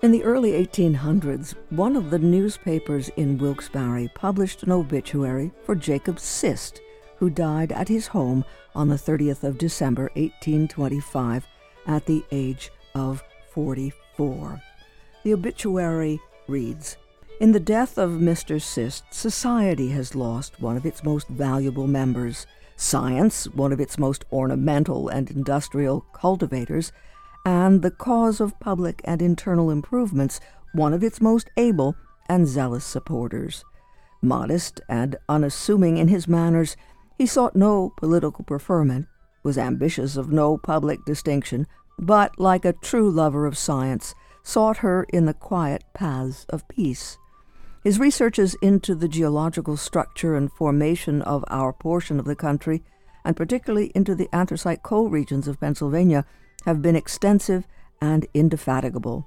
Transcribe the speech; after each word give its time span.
In 0.00 0.12
the 0.12 0.22
early 0.22 0.52
1800s, 0.52 1.56
one 1.70 1.96
of 1.96 2.10
the 2.10 2.20
newspapers 2.20 3.08
in 3.16 3.36
Wilkes-Barre 3.36 4.06
published 4.14 4.62
an 4.62 4.70
obituary 4.70 5.50
for 5.64 5.74
Jacob 5.74 6.20
Cist, 6.20 6.80
who 7.16 7.28
died 7.28 7.72
at 7.72 7.88
his 7.88 8.06
home 8.06 8.44
on 8.76 8.86
the 8.86 8.94
30th 8.94 9.42
of 9.42 9.58
December 9.58 10.04
1825 10.14 11.44
at 11.88 12.06
the 12.06 12.24
age 12.30 12.70
of 12.94 13.24
44. 13.50 14.62
The 15.24 15.32
obituary 15.32 16.20
reads, 16.46 16.96
In 17.40 17.50
the 17.50 17.58
death 17.58 17.98
of 17.98 18.10
Mr. 18.10 18.62
Cist, 18.62 19.02
society 19.10 19.88
has 19.88 20.14
lost 20.14 20.60
one 20.60 20.76
of 20.76 20.86
its 20.86 21.02
most 21.02 21.26
valuable 21.26 21.88
members, 21.88 22.46
science 22.76 23.48
one 23.48 23.72
of 23.72 23.80
its 23.80 23.98
most 23.98 24.24
ornamental 24.30 25.08
and 25.08 25.28
industrial 25.28 26.02
cultivators, 26.12 26.92
and 27.44 27.82
the 27.82 27.90
cause 27.90 28.40
of 28.40 28.58
public 28.60 29.00
and 29.04 29.22
internal 29.22 29.70
improvements 29.70 30.40
one 30.72 30.92
of 30.92 31.02
its 31.02 31.20
most 31.20 31.50
able 31.56 31.96
and 32.28 32.46
zealous 32.46 32.84
supporters. 32.84 33.64
Modest 34.22 34.80
and 34.88 35.16
unassuming 35.28 35.96
in 35.96 36.08
his 36.08 36.28
manners, 36.28 36.76
he 37.16 37.26
sought 37.26 37.56
no 37.56 37.92
political 37.96 38.44
preferment, 38.44 39.06
was 39.42 39.56
ambitious 39.56 40.16
of 40.16 40.32
no 40.32 40.58
public 40.58 41.04
distinction, 41.04 41.66
but, 41.98 42.38
like 42.38 42.64
a 42.64 42.72
true 42.72 43.10
lover 43.10 43.46
of 43.46 43.56
science, 43.56 44.14
sought 44.42 44.78
her 44.78 45.04
in 45.12 45.26
the 45.26 45.34
quiet 45.34 45.84
paths 45.94 46.44
of 46.48 46.66
peace. 46.68 47.18
His 47.82 47.98
researches 47.98 48.56
into 48.60 48.94
the 48.94 49.08
geological 49.08 49.76
structure 49.76 50.34
and 50.34 50.52
formation 50.52 51.22
of 51.22 51.44
our 51.48 51.72
portion 51.72 52.18
of 52.18 52.24
the 52.24 52.36
country, 52.36 52.82
and 53.24 53.36
particularly 53.36 53.92
into 53.94 54.14
the 54.14 54.28
anthracite 54.32 54.82
coal 54.82 55.08
regions 55.08 55.48
of 55.48 55.60
Pennsylvania, 55.60 56.24
have 56.68 56.82
been 56.82 56.96
extensive 56.96 57.66
and 57.98 58.26
indefatigable, 58.34 59.26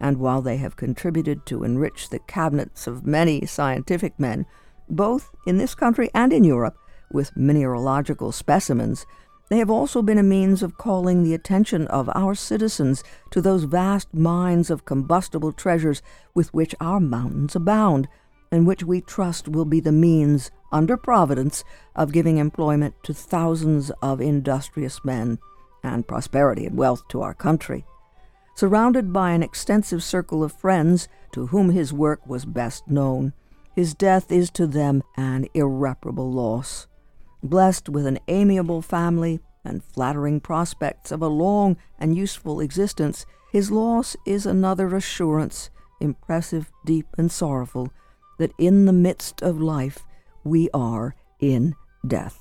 and 0.00 0.16
while 0.16 0.42
they 0.42 0.56
have 0.56 0.74
contributed 0.74 1.46
to 1.46 1.62
enrich 1.62 2.08
the 2.08 2.18
cabinets 2.18 2.88
of 2.88 3.06
many 3.06 3.46
scientific 3.46 4.18
men, 4.18 4.44
both 4.88 5.30
in 5.46 5.56
this 5.56 5.76
country 5.76 6.10
and 6.12 6.32
in 6.32 6.42
Europe, 6.42 6.76
with 7.12 7.36
mineralogical 7.36 8.32
specimens, 8.32 9.06
they 9.50 9.58
have 9.58 9.70
also 9.70 10.02
been 10.02 10.18
a 10.18 10.22
means 10.24 10.64
of 10.64 10.78
calling 10.78 11.22
the 11.22 11.32
attention 11.32 11.86
of 11.86 12.10
our 12.16 12.34
citizens 12.34 13.04
to 13.30 13.40
those 13.40 13.62
vast 13.62 14.12
mines 14.12 14.68
of 14.68 14.84
combustible 14.84 15.52
treasures 15.52 16.02
with 16.34 16.52
which 16.52 16.74
our 16.80 16.98
mountains 16.98 17.54
abound, 17.54 18.08
and 18.50 18.66
which 18.66 18.82
we 18.82 19.00
trust 19.00 19.46
will 19.48 19.64
be 19.64 19.78
the 19.78 19.92
means, 19.92 20.50
under 20.72 20.96
Providence, 20.96 21.62
of 21.94 22.10
giving 22.10 22.38
employment 22.38 22.96
to 23.04 23.14
thousands 23.14 23.92
of 24.02 24.20
industrious 24.20 25.04
men 25.04 25.38
and 25.82 26.06
prosperity 26.06 26.66
and 26.66 26.76
wealth 26.76 27.06
to 27.08 27.22
our 27.22 27.34
country. 27.34 27.84
Surrounded 28.54 29.12
by 29.12 29.30
an 29.30 29.42
extensive 29.42 30.02
circle 30.02 30.44
of 30.44 30.52
friends 30.52 31.08
to 31.32 31.46
whom 31.46 31.70
his 31.70 31.92
work 31.92 32.26
was 32.26 32.44
best 32.44 32.86
known, 32.88 33.32
his 33.74 33.94
death 33.94 34.30
is 34.30 34.50
to 34.50 34.66
them 34.66 35.02
an 35.16 35.46
irreparable 35.54 36.30
loss. 36.30 36.86
Blessed 37.42 37.88
with 37.88 38.06
an 38.06 38.18
amiable 38.28 38.82
family 38.82 39.40
and 39.64 39.84
flattering 39.84 40.40
prospects 40.40 41.10
of 41.10 41.22
a 41.22 41.28
long 41.28 41.76
and 41.98 42.16
useful 42.16 42.60
existence, 42.60 43.24
his 43.52 43.70
loss 43.70 44.16
is 44.26 44.44
another 44.44 44.94
assurance, 44.94 45.70
impressive, 46.00 46.70
deep, 46.84 47.06
and 47.16 47.32
sorrowful, 47.32 47.90
that 48.38 48.52
in 48.58 48.84
the 48.84 48.92
midst 48.92 49.42
of 49.42 49.60
life 49.60 50.00
we 50.44 50.68
are 50.74 51.14
in 51.38 51.74
death. 52.06 52.39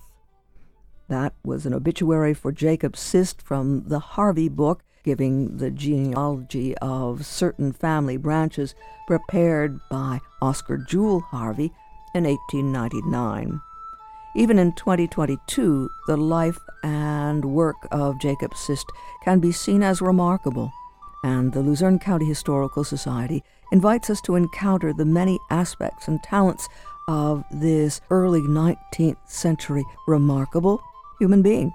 That 1.10 1.34
was 1.44 1.66
an 1.66 1.74
obituary 1.74 2.36
for 2.36 2.52
Jacob 2.52 2.96
Cist 2.96 3.42
from 3.42 3.84
the 3.88 3.98
Harvey 3.98 4.48
book, 4.48 4.84
giving 5.04 5.58
the 5.58 5.72
genealogy 5.72 6.78
of 6.78 7.26
certain 7.26 7.74
family 7.74 8.16
branches 8.16 8.76
prepared 9.08 9.80
by 9.90 10.20
Oscar 10.40 10.78
Jewell 10.78 11.22
Harvey 11.22 11.74
in 12.14 12.26
1899. 12.26 13.60
Even 14.36 14.60
in 14.60 14.72
2022, 14.74 15.90
the 16.06 16.16
life 16.16 16.60
and 16.84 17.44
work 17.44 17.88
of 17.92 18.22
Jacob 18.22 18.56
Cist 18.56 18.86
can 19.24 19.40
be 19.40 19.52
seen 19.52 19.82
as 19.82 20.04
remarkable, 20.04 20.72
and 21.24 21.52
the 21.54 21.62
Luzerne 21.62 21.98
County 21.98 22.26
Historical 22.26 22.84
Society 22.84 23.44
invites 23.72 24.12
us 24.12 24.22
to 24.22 24.36
encounter 24.36 24.94
the 24.94 25.06
many 25.06 25.40
aspects 25.50 26.08
and 26.08 26.22
talents 26.22 26.70
of 27.08 27.44
this 27.50 28.00
early 28.12 28.42
19th 28.42 29.18
century 29.28 29.84
remarkable 30.08 30.84
human 31.20 31.42
being. 31.42 31.74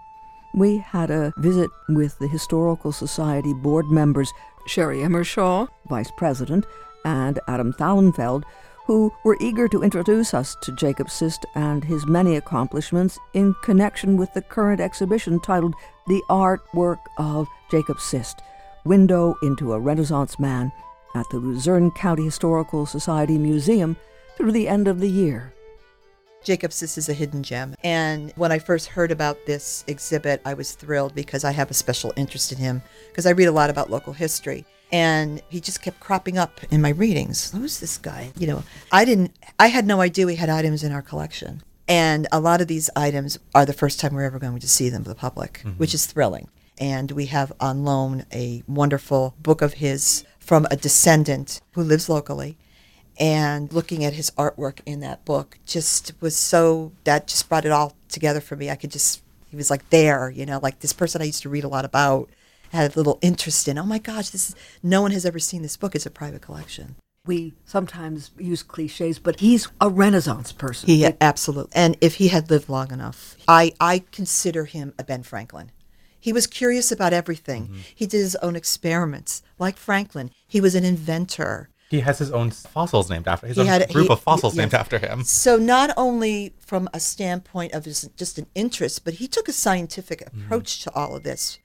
We 0.55 0.79
had 0.79 1.11
a 1.11 1.33
visit 1.37 1.71
with 1.89 2.19
the 2.19 2.29
Historical 2.29 2.93
Society 2.93 3.53
board 3.53 3.87
members 3.87 4.33
Sherry 4.67 5.03
Emershaw, 5.03 5.67
Vice 5.89 6.11
President, 6.17 6.65
and 7.05 7.39
Adam 7.49 7.73
Thalenfeld, 7.75 8.45
who 8.87 9.13
were 9.25 9.37
eager 9.41 9.69
to 9.69 9.83
introduce 9.83 10.35
us 10.35 10.57
to 10.63 10.73
Jacob 10.73 11.11
Cist 11.11 11.45
and 11.55 11.85
his 11.85 12.07
many 12.07 12.37
accomplishments 12.37 13.19
in 13.33 13.55
connection 13.63 14.17
with 14.17 14.33
the 14.35 14.43
current 14.43 14.81
exhibition 14.81 15.41
titled 15.41 15.75
The 16.07 16.23
Artwork 16.29 17.01
of 17.19 17.49
Jacob 17.71 18.01
Cist 18.01 18.43
Window 18.85 19.35
into 19.43 19.73
a 19.73 19.81
Renaissance 19.81 20.39
Man 20.39 20.71
at 21.15 21.29
the 21.31 21.39
Luzerne 21.39 21.91
County 21.93 22.25
Historical 22.25 22.85
Society 22.85 23.39
Museum 23.39 23.97
through 24.37 24.53
the 24.53 24.69
end 24.69 24.89
of 24.89 25.01
the 25.01 25.09
year. 25.09 25.54
Jacob 26.45 26.71
This 26.73 26.99
is 26.99 27.09
a 27.09 27.15
hidden 27.15 27.43
gem. 27.43 27.75
And 27.83 28.31
when 28.37 28.53
I 28.53 28.59
first 28.59 28.89
heard 28.89 29.11
about 29.11 29.39
this 29.47 29.83
exhibit, 29.87 30.43
I 30.45 30.53
was 30.53 30.73
thrilled 30.73 31.15
because 31.15 31.43
I 31.43 31.53
have 31.53 31.71
a 31.71 31.75
special 31.75 32.13
interest 32.17 32.53
in 32.53 32.59
him 32.59 32.83
because 33.09 33.25
I 33.25 33.31
read 33.31 33.47
a 33.47 33.53
lot 33.53 33.71
about 33.71 33.91
local 33.91 34.13
history. 34.13 34.67
And 34.93 35.43
he 35.49 35.61
just 35.61 35.83
kept 35.83 35.99
cropping 36.01 36.37
up 36.37 36.61
in 36.71 36.83
my 36.83 36.91
readings. 36.91 37.51
Who's 37.51 37.81
this 37.81 37.97
guy? 37.97 38.31
You 38.39 38.47
know, 38.47 38.63
I 38.93 39.07
didn't, 39.07 39.33
I 39.59 39.69
had 39.69 39.87
no 39.87 40.03
idea 40.03 40.27
we 40.27 40.37
had 40.37 40.51
items 40.51 40.85
in 40.85 40.93
our 40.93 41.03
collection. 41.03 41.63
And 41.89 42.29
a 42.31 42.41
lot 42.41 42.61
of 42.61 42.69
these 42.69 42.91
items 42.95 43.39
are 43.55 43.65
the 43.65 43.73
first 43.73 43.99
time 43.99 44.15
we're 44.15 44.25
ever 44.25 44.39
going 44.39 44.59
to 44.59 44.69
see 44.69 44.91
them 44.91 45.03
to 45.05 45.09
the 45.09 45.15
public, 45.15 45.61
mm-hmm. 45.65 45.71
which 45.71 45.95
is 45.95 46.07
thrilling. 46.07 46.49
And 46.79 47.11
we 47.13 47.27
have 47.27 47.53
on 47.59 47.85
loan 47.85 48.27
a 48.33 48.63
wonderful 48.69 49.35
book 49.41 49.63
of 49.63 49.75
his 49.75 50.25
from 50.39 50.67
a 50.71 50.77
descendant 50.77 51.63
who 51.73 51.83
lives 51.83 52.09
locally 52.09 52.59
and 53.19 53.73
looking 53.73 54.05
at 54.05 54.13
his 54.13 54.31
artwork 54.33 54.81
in 54.87 55.01
that 55.01 55.25
book 55.25 55.59
just 55.67 56.13
was 56.21 56.37
so 56.37 56.93
that 57.05 57.27
just 57.27 57.49
brought 57.49 57.65
it 57.65 57.73
all 57.73 57.97
together 58.09 58.41
for 58.41 58.57
me 58.57 58.71
i 58.71 58.75
could 58.75 58.91
just 58.91 59.23
he 59.51 59.57
was 59.57 59.71
like 59.71 59.89
there 59.91 60.31
you 60.31 60.47
know 60.47 60.59
like 60.63 60.81
this 60.81 60.93
person 60.93 61.23
i 61.23 61.25
used 61.25 61.43
to 61.43 61.49
read 61.49 61.65
a 61.65 61.69
lot 61.69 61.85
about 61.85 62.29
had 62.71 62.93
a 62.93 62.99
little 62.99 63.19
interest 63.23 63.69
in 63.69 63.79
oh 63.79 63.85
my 63.85 63.99
gosh 63.99 64.31
this 64.31 64.51
is 64.51 64.57
no 64.83 65.01
one 65.01 65.13
has 65.13 65.25
ever 65.25 65.39
seen 65.39 65.63
this 65.63 65.77
book 65.77 65.95
it's 65.95 66.07
a 66.07 66.11
private 66.11 66.43
collection 66.43 66.97
we 67.27 67.55
sometimes 67.65 68.33
use 68.39 68.63
cliches 68.63 69.19
but 69.19 69.41
he's 69.41 69.69
a 69.81 69.89
renaissance 69.89 70.53
person 70.53 70.89
he 70.89 71.07
absolutely 71.21 71.73
and 71.75 71.97
if 72.01 72.17
he 72.17 72.29
had 72.29 72.51
lived 72.51 72.69
long 72.69 72.91
enough 72.91 73.37
i 73.47 73.73
i 73.81 74.03
consider 74.11 74.65
him 74.65 74.93
a 74.99 75.05
ben 75.05 75.23
franklin 75.23 75.71
he 76.25 76.33
was 76.33 76.47
curious 76.47 76.91
about 76.91 77.13
everything. 77.13 77.65
Mm-hmm. 77.65 77.81
He 77.95 78.07
did 78.07 78.17
his 78.17 78.35
own 78.37 78.57
experiments. 78.57 79.43
Like 79.59 79.77
Franklin, 79.77 80.31
he 80.49 80.59
was 80.59 80.75
an 80.75 80.83
inventor. 80.83 81.69
He 81.91 82.01
has 82.01 82.19
his 82.19 82.31
own 82.33 82.51
fossils 82.51 83.11
named 83.11 83.29
after 83.29 83.47
his 83.47 83.57
he 83.57 83.63
own 83.63 83.67
had, 83.67 83.93
group 83.93 84.07
he, 84.07 84.13
of 84.13 84.21
fossils 84.21 84.55
he, 84.55 84.61
named 84.61 84.75
after 84.75 84.99
him. 84.99 85.23
So 85.25 85.57
not 85.57 85.91
only 85.97 86.55
from 86.59 86.89
a 86.93 87.01
standpoint 87.01 87.73
of 87.73 87.85
just 87.85 88.39
an 88.39 88.47
interest, 88.55 89.05
but 89.05 89.15
he 89.15 89.29
took 89.29 89.49
a 89.49 89.53
scientific 89.53 90.21
mm-hmm. 90.21 90.45
approach 90.45 90.79
mm-hmm. 90.79 90.91
to 90.91 90.97
all 90.97 91.15
of 91.15 91.23
this. 91.23 91.59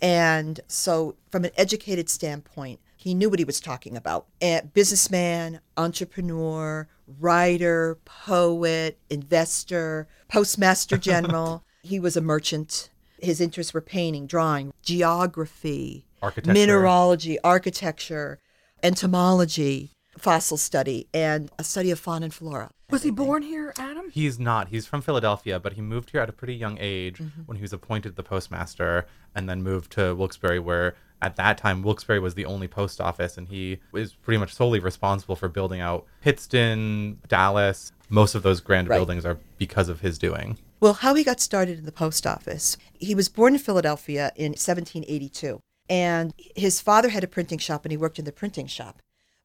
And 0.00 0.60
so 0.68 1.16
from 1.30 1.44
an 1.44 1.50
educated 1.56 2.08
standpoint, 2.08 2.80
he 2.96 3.14
knew 3.14 3.30
what 3.30 3.38
he 3.38 3.44
was 3.44 3.60
talking 3.60 3.96
about. 3.96 4.26
A 4.42 4.62
businessman, 4.74 5.60
entrepreneur, 5.76 6.88
writer, 7.20 7.98
poet, 8.04 8.98
investor, 9.10 10.08
postmaster 10.28 10.96
general. 10.98 11.64
he 11.82 12.00
was 12.00 12.16
a 12.16 12.20
merchant. 12.20 12.90
His 13.20 13.40
interests 13.40 13.74
were 13.74 13.80
painting, 13.80 14.26
drawing, 14.26 14.72
geography, 14.82 16.06
architecture. 16.22 16.52
mineralogy, 16.52 17.38
architecture 17.40 18.40
entomology, 18.82 19.90
fossil 20.16 20.56
study, 20.56 21.08
and 21.14 21.50
a 21.58 21.64
study 21.64 21.90
of 21.90 21.98
fauna 21.98 22.24
and 22.24 22.34
flora. 22.34 22.70
Was 22.90 23.02
he 23.02 23.10
born 23.10 23.42
here, 23.42 23.74
Adam? 23.78 24.08
He's 24.10 24.38
not. 24.38 24.68
He's 24.68 24.86
from 24.86 25.02
Philadelphia, 25.02 25.60
but 25.60 25.74
he 25.74 25.82
moved 25.82 26.10
here 26.10 26.20
at 26.20 26.28
a 26.30 26.32
pretty 26.32 26.54
young 26.54 26.78
age 26.80 27.18
mm-hmm. 27.18 27.42
when 27.42 27.56
he 27.56 27.62
was 27.62 27.72
appointed 27.72 28.16
the 28.16 28.22
postmaster 28.22 29.06
and 29.34 29.48
then 29.48 29.62
moved 29.62 29.92
to 29.92 30.14
Wilkes-Barre, 30.14 30.58
where 30.58 30.94
at 31.20 31.36
that 31.36 31.58
time 31.58 31.82
Wilkes-Barre 31.82 32.20
was 32.20 32.34
the 32.34 32.46
only 32.46 32.66
post 32.66 33.00
office, 33.00 33.36
and 33.36 33.48
he 33.48 33.78
was 33.92 34.14
pretty 34.14 34.38
much 34.38 34.54
solely 34.54 34.80
responsible 34.80 35.36
for 35.36 35.48
building 35.48 35.80
out 35.80 36.06
Pittston, 36.22 37.18
Dallas. 37.28 37.92
Most 38.08 38.34
of 38.34 38.42
those 38.42 38.60
grand 38.60 38.88
right. 38.88 38.96
buildings 38.96 39.26
are 39.26 39.38
because 39.58 39.90
of 39.90 40.00
his 40.00 40.16
doing. 40.16 40.56
Well, 40.80 40.94
how 40.94 41.14
he 41.14 41.24
got 41.24 41.40
started 41.40 41.78
in 41.78 41.84
the 41.84 41.92
post 41.92 42.26
office. 42.26 42.76
He 42.98 43.14
was 43.14 43.28
born 43.28 43.54
in 43.54 43.58
Philadelphia 43.58 44.32
in 44.36 44.52
1782. 44.52 45.60
And 45.88 46.34
his 46.54 46.80
father 46.80 47.08
had 47.10 47.24
a 47.24 47.28
printing 47.28 47.58
shop 47.58 47.84
and 47.84 47.92
he 47.92 47.96
worked 47.96 48.18
in 48.18 48.24
the 48.24 48.32
printing 48.32 48.66
shop. 48.66 49.00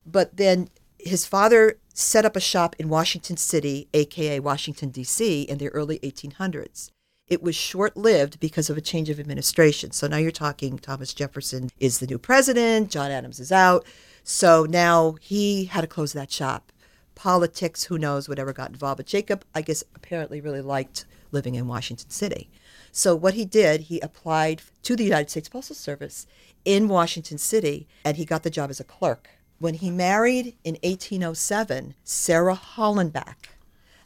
But 0.06 0.38
then 0.38 0.70
his 0.98 1.26
father 1.26 1.78
set 1.94 2.26
up 2.26 2.36
a 2.36 2.42
shop 2.42 2.76
in 2.80 2.90
Washington 2.90 3.38
City, 3.38 3.88
aka 3.94 4.40
Washington, 4.40 4.90
D.C., 4.90 5.44
in 5.44 5.58
the 5.58 5.70
early 5.70 6.00
1800s. 6.00 6.92
It 7.28 7.42
was 7.42 7.56
short 7.56 7.96
lived 7.96 8.40
because 8.40 8.70
of 8.70 8.78
a 8.78 8.82
change 8.82 9.10
of 9.10 9.20
administration. 9.20 9.92
So 9.92 10.08
now 10.08 10.18
you're 10.18 10.32
talking 10.32 10.78
Thomas 10.78 11.14
Jefferson 11.14 11.70
is 11.80 12.00
the 12.00 12.08
new 12.08 12.20
president, 12.20 12.90
John 12.92 13.12
Adams 13.12 13.40
is 13.40 13.52
out. 13.52 13.86
So 14.24 14.66
now 14.70 15.16
he 15.22 15.66
had 15.66 15.82
to 15.82 15.88
close 15.88 16.14
that 16.14 16.32
shop. 16.32 16.72
Politics, 17.16 17.86
who 17.86 17.98
knows, 17.98 18.28
whatever 18.28 18.52
got 18.52 18.72
involved. 18.72 18.98
But 18.98 19.06
Jacob, 19.06 19.46
I 19.56 19.62
guess, 19.62 19.84
apparently 19.96 20.42
really 20.42 20.62
liked 20.62 21.06
living 21.32 21.56
in 21.56 21.68
Washington 21.68 22.10
City. 22.10 22.50
So 22.96 23.16
what 23.16 23.34
he 23.34 23.44
did, 23.44 23.82
he 23.82 24.00
applied 24.02 24.62
to 24.84 24.96
the 24.96 25.04
United 25.04 25.32
States 25.32 25.50
Postal 25.50 25.76
Service 25.76 26.28
in 26.64 26.88
Washington 26.88 27.40
City, 27.40 27.88
and 28.06 28.18
he 28.18 28.24
got 28.24 28.44
the 28.44 28.52
job 28.52 28.70
as 28.70 28.80
a 28.80 28.84
clerk. 28.84 29.30
When 29.58 29.74
he 29.74 29.90
married 29.90 30.56
in 30.64 30.76
1807, 30.84 31.96
Sarah 32.04 32.56
Hollenback, 32.56 33.50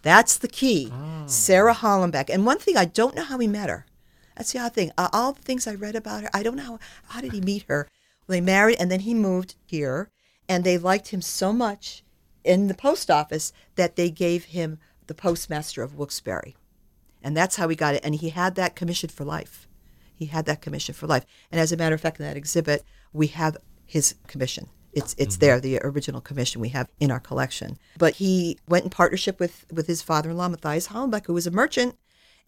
that's 0.04 0.38
the 0.38 0.48
key. 0.48 0.90
Sarah 1.26 1.74
Hollenback. 1.74 2.30
And 2.30 2.46
one 2.46 2.60
thing, 2.60 2.78
I 2.78 2.86
don't 2.86 3.14
know 3.14 3.26
how 3.26 3.38
he 3.40 3.48
met 3.48 3.70
her. 3.70 3.86
That's 4.38 4.54
the 4.54 4.60
odd 4.60 4.74
thing. 4.74 4.92
Uh, 4.98 5.10
all 5.12 5.34
the 5.34 5.42
things 5.42 5.68
I 5.68 5.76
read 5.76 5.96
about 5.98 6.24
her, 6.24 6.30
I 6.34 6.42
don't 6.42 6.56
know 6.56 6.64
how, 6.64 6.80
how 7.10 7.20
did 7.22 7.34
he 7.34 7.42
meet 7.42 7.66
her. 7.68 7.90
Well, 8.26 8.38
they 8.38 8.42
married, 8.42 8.78
and 8.80 8.90
then 8.90 9.02
he 9.02 9.14
moved 9.14 9.56
here, 9.66 10.10
and 10.48 10.64
they 10.64 10.78
liked 10.78 11.10
him 11.10 11.22
so 11.22 11.52
much 11.52 12.04
in 12.46 12.68
the 12.68 12.74
post 12.74 13.12
office 13.12 13.52
that 13.76 13.98
they 13.98 14.10
gave 14.10 14.46
him 14.46 14.80
the 15.08 15.14
postmaster 15.14 15.84
of 15.84 15.96
Wilkes-Barre. 15.96 16.54
And 17.24 17.36
that's 17.36 17.56
how 17.56 17.68
he 17.68 17.76
got 17.76 17.96
it. 17.96 18.02
And 18.04 18.16
he 18.16 18.30
had 18.30 18.56
that 18.56 18.76
commission 18.76 19.10
for 19.10 19.26
life. 19.26 19.68
He 20.16 20.26
had 20.26 20.46
that 20.46 20.62
commission 20.62 20.96
for 20.96 21.08
life. 21.08 21.26
And 21.52 21.60
as 21.60 21.72
a 21.72 21.78
matter 21.78 21.96
of 21.96 22.02
fact, 22.02 22.20
in 22.20 22.26
that 22.26 22.38
exhibit, 22.38 22.84
we 23.14 23.28
have 23.28 23.58
his 23.86 24.16
commission. 24.28 24.70
It's 24.94 25.14
it's 25.18 25.36
mm-hmm. 25.36 25.46
there, 25.46 25.60
the 25.60 25.80
original 25.84 26.22
commission 26.22 26.60
we 26.60 26.70
have 26.70 26.90
in 27.00 27.12
our 27.12 27.20
collection. 27.20 27.78
But 27.98 28.16
he 28.16 28.58
went 28.68 28.86
in 28.86 28.90
partnership 28.90 29.40
with 29.40 29.66
with 29.72 29.88
his 29.88 30.02
father-in-law 30.02 30.50
Matthias 30.50 30.88
Hollenback, 30.88 31.28
who 31.28 31.34
was 31.34 31.46
a 31.46 31.52
merchant, 31.52 31.98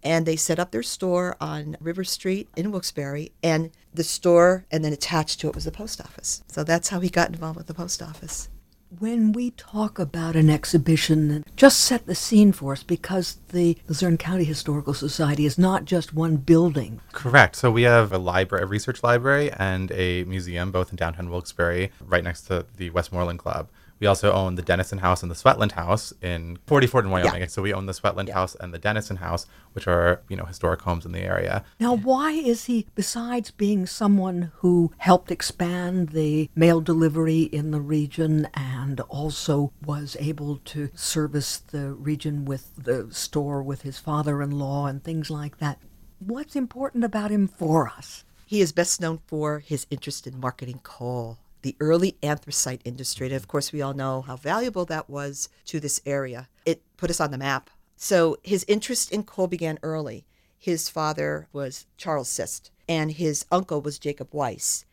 and 0.01 0.25
they 0.25 0.35
set 0.35 0.59
up 0.59 0.71
their 0.71 0.83
store 0.83 1.35
on 1.39 1.77
River 1.79 2.03
Street 2.03 2.49
in 2.55 2.71
Wilkes-Barre. 2.71 3.31
And 3.43 3.71
the 3.93 4.03
store, 4.03 4.65
and 4.71 4.83
then 4.83 4.93
attached 4.93 5.39
to 5.41 5.47
it 5.47 5.55
was 5.55 5.65
the 5.65 5.71
post 5.71 5.99
office. 6.01 6.43
So 6.47 6.63
that's 6.63 6.89
how 6.89 6.99
he 6.99 7.09
got 7.09 7.29
involved 7.29 7.57
with 7.57 7.67
the 7.67 7.73
post 7.73 8.01
office. 8.01 8.49
When 8.97 9.33
we 9.33 9.51
talk 9.51 9.99
about 9.99 10.35
an 10.35 10.49
exhibition, 10.49 11.45
just 11.55 11.79
set 11.79 12.07
the 12.07 12.15
scene 12.15 12.51
for 12.51 12.71
us 12.71 12.81
because 12.81 13.37
the 13.49 13.77
Luzerne 13.87 14.17
County 14.17 14.45
Historical 14.45 14.95
Society 14.95 15.45
is 15.45 15.59
not 15.59 15.85
just 15.85 16.11
one 16.11 16.37
building. 16.37 16.99
Correct. 17.11 17.55
So 17.55 17.69
we 17.69 17.83
have 17.83 18.11
a 18.11 18.17
library, 18.17 18.63
a 18.63 18.65
research 18.65 19.03
library, 19.03 19.51
and 19.51 19.91
a 19.91 20.23
museum, 20.23 20.71
both 20.71 20.89
in 20.89 20.95
downtown 20.95 21.29
Wilkes-Barre, 21.29 21.91
right 22.03 22.23
next 22.23 22.47
to 22.47 22.65
the 22.77 22.89
Westmoreland 22.89 23.37
Club. 23.37 23.69
We 23.99 24.07
also 24.07 24.31
own 24.31 24.55
the 24.55 24.61
Denison 24.61 24.99
House 24.99 25.21
and 25.21 25.31
the 25.31 25.35
Swetland 25.35 25.73
House 25.73 26.13
in 26.21 26.57
44 26.67 27.01
in 27.01 27.09
Wyoming. 27.09 27.47
So 27.49 27.61
we 27.61 27.73
own 27.73 27.85
the 27.85 27.93
Swetland 27.93 28.29
House 28.29 28.55
and 28.59 28.73
the 28.73 28.79
Denison 28.79 29.17
House, 29.17 29.45
which 29.73 29.87
are 29.87 30.21
you 30.29 30.37
know 30.37 30.45
historic 30.45 30.81
homes 30.81 31.05
in 31.05 31.11
the 31.11 31.21
area. 31.21 31.63
Now, 31.79 31.95
why 31.95 32.31
is 32.31 32.65
he, 32.65 32.87
besides 32.95 33.51
being 33.51 33.85
someone 33.85 34.51
who 34.57 34.91
helped 34.97 35.31
expand 35.31 36.09
the 36.09 36.49
mail 36.55 36.81
delivery 36.81 37.43
in 37.43 37.71
the 37.71 37.81
region 37.81 38.47
and 38.53 38.99
also 39.01 39.71
was 39.85 40.15
able 40.19 40.57
to 40.65 40.89
service 40.95 41.57
the 41.57 41.93
region 41.93 42.45
with 42.45 42.71
the 42.77 43.07
store 43.11 43.61
with 43.61 43.81
his 43.81 43.97
father 43.99 44.41
in 44.41 44.51
law 44.51 44.85
and 44.85 45.03
things 45.03 45.29
like 45.29 45.57
that, 45.57 45.79
what's 46.19 46.55
important 46.55 47.03
about 47.03 47.31
him 47.31 47.47
for 47.47 47.89
us? 47.89 48.23
He 48.45 48.61
is 48.61 48.71
best 48.71 48.99
known 48.99 49.19
for 49.27 49.59
his 49.59 49.85
interest 49.91 50.25
in 50.25 50.39
marketing 50.39 50.79
coal, 50.83 51.37
the 51.61 51.75
early 51.79 52.17
anthracite 52.23 52.81
industry. 52.85 53.27
And 53.27 53.35
of 53.35 53.47
course, 53.47 53.71
we 53.71 53.81
all 53.81 53.93
know 53.93 54.21
how 54.21 54.35
valuable 54.35 54.85
that 54.85 55.09
was 55.09 55.49
to 55.65 55.79
this 55.79 56.01
area. 56.05 56.47
It 56.65 56.81
put 56.97 57.09
us 57.09 57.19
on 57.19 57.31
the 57.31 57.37
map. 57.37 57.69
So 57.95 58.37
his 58.43 58.65
interest 58.67 59.11
in 59.11 59.23
coal 59.23 59.47
began 59.47 59.79
early. 59.83 60.25
His 60.57 60.89
father 60.89 61.47
was 61.53 61.85
Charles 61.97 62.29
Cist, 62.29 62.71
and 62.87 63.11
his 63.11 63.45
uncle 63.51 63.81
was 63.81 63.99
Jacob 63.99 64.29
Weiss. 64.33 64.85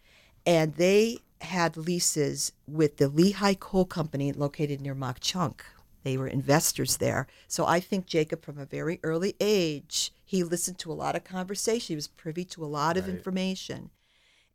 And 0.44 0.74
they 0.74 1.18
had 1.40 1.76
leases 1.76 2.52
with 2.66 2.96
the 2.96 3.08
Lehigh 3.08 3.54
Coal 3.54 3.84
Company 3.84 4.32
located 4.32 4.80
near 4.80 4.94
Mauch 4.94 5.20
Chunk. 5.20 5.64
They 6.02 6.16
were 6.16 6.28
investors 6.28 6.98
there. 6.98 7.26
So 7.48 7.66
I 7.66 7.80
think 7.80 8.06
Jacob, 8.06 8.44
from 8.44 8.58
a 8.58 8.64
very 8.64 9.00
early 9.02 9.34
age, 9.40 10.12
he 10.24 10.44
listened 10.44 10.78
to 10.78 10.92
a 10.92 10.94
lot 10.94 11.16
of 11.16 11.24
conversation. 11.24 11.94
He 11.94 11.96
was 11.96 12.08
privy 12.08 12.44
to 12.46 12.64
a 12.64 12.66
lot 12.66 12.96
of 12.96 13.08
information 13.08 13.90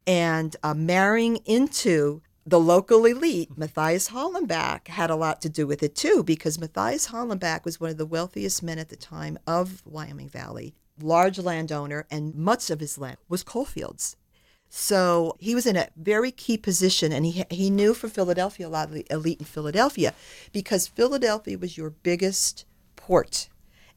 and 0.07 0.55
uh, 0.63 0.73
marrying 0.73 1.37
into 1.45 2.21
the 2.45 2.59
local 2.59 3.05
elite, 3.05 3.55
Matthias 3.55 4.09
Hollenback 4.09 4.87
had 4.87 5.11
a 5.11 5.15
lot 5.15 5.41
to 5.41 5.49
do 5.49 5.67
with 5.67 5.83
it 5.83 5.95
too, 5.95 6.23
because 6.23 6.59
Matthias 6.59 7.09
Hollenback 7.09 7.65
was 7.65 7.79
one 7.79 7.91
of 7.91 7.97
the 7.97 8.05
wealthiest 8.05 8.63
men 8.63 8.79
at 8.79 8.89
the 8.89 8.95
time 8.95 9.37
of 9.45 9.83
Wyoming 9.85 10.27
Valley, 10.29 10.73
large 10.99 11.37
landowner, 11.37 12.07
and 12.09 12.33
much 12.33 12.71
of 12.71 12.79
his 12.79 12.97
land 12.97 13.17
was 13.29 13.43
coalfields. 13.43 14.15
So 14.69 15.35
he 15.39 15.53
was 15.53 15.65
in 15.65 15.75
a 15.75 15.89
very 15.95 16.31
key 16.31 16.57
position, 16.57 17.11
and 17.11 17.25
he 17.25 17.43
he 17.51 17.69
knew 17.69 17.93
from 17.93 18.09
Philadelphia 18.09 18.67
a 18.67 18.69
lot 18.69 18.87
of 18.87 18.93
the 18.95 19.05
elite 19.09 19.39
in 19.39 19.45
Philadelphia, 19.45 20.13
because 20.51 20.87
Philadelphia 20.87 21.57
was 21.57 21.77
your 21.77 21.89
biggest 21.89 22.65
port, 22.95 23.49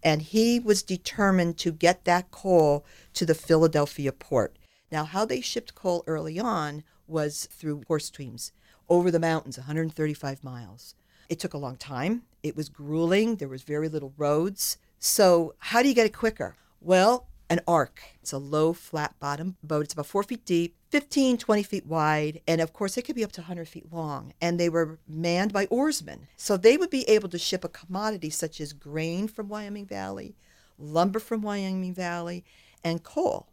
and 0.03 0.21
he 0.21 0.61
was 0.61 0.83
determined 0.83 1.57
to 1.59 1.73
get 1.73 2.05
that 2.05 2.31
coal 2.31 2.85
to 3.15 3.25
the 3.25 3.35
Philadelphia 3.35 4.13
port. 4.13 4.57
Now, 4.95 5.03
how 5.03 5.25
they 5.25 5.41
shipped 5.41 5.75
coal 5.75 6.05
early 6.07 6.39
on 6.39 6.85
was 7.09 7.49
through 7.51 7.83
horse 7.89 8.11
teams 8.11 8.53
over 8.89 9.11
the 9.11 9.19
mountains, 9.19 9.59
135 9.59 10.45
miles. 10.45 10.95
It 11.29 11.41
took 11.41 11.53
a 11.53 11.59
long 11.59 11.77
time. 11.77 12.23
It 12.45 12.55
was 12.55 12.69
grueling. 12.69 13.35
There 13.35 13.49
was 13.49 13.65
very 13.65 13.89
little 13.89 14.15
roads. 14.17 14.79
So, 15.01 15.57
how 15.59 15.83
do 15.83 15.89
you 15.89 15.97
get 15.97 16.07
it 16.07 16.17
quicker? 16.17 16.55
Well, 16.81 17.27
an 17.51 17.59
ark. 17.67 18.03
It's 18.23 18.33
a 18.33 18.39
low, 18.39 18.73
flat 18.73 19.19
bottom 19.19 19.57
boat. 19.65 19.87
It's 19.87 19.95
about 19.95 20.07
four 20.07 20.23
feet 20.23 20.45
deep, 20.45 20.77
15, 20.91 21.39
20 21.39 21.63
feet 21.65 21.87
wide, 21.87 22.41
and 22.47 22.61
of 22.61 22.73
course, 22.73 22.97
it 22.97 23.03
could 23.03 23.17
be 23.17 23.25
up 23.25 23.33
to 23.33 23.41
100 23.41 23.67
feet 23.67 23.93
long. 23.93 24.33
And 24.41 24.61
they 24.61 24.69
were 24.69 25.01
manned 25.09 25.53
by 25.53 25.67
oarsmen. 25.71 26.29
So, 26.37 26.57
they 26.57 26.77
would 26.77 26.91
be 26.91 27.03
able 27.09 27.31
to 27.31 27.39
ship 27.39 27.65
a 27.65 27.69
commodity 27.69 28.31
such 28.31 28.61
as 28.61 28.73
grain 28.73 29.27
from 29.27 29.49
Wyoming 29.49 29.87
Valley, 29.87 30.37
lumber 30.79 31.19
from 31.19 31.43
Wyoming 31.43 31.95
Valley, 31.95 32.45
and 32.85 33.03
coal. 33.03 33.49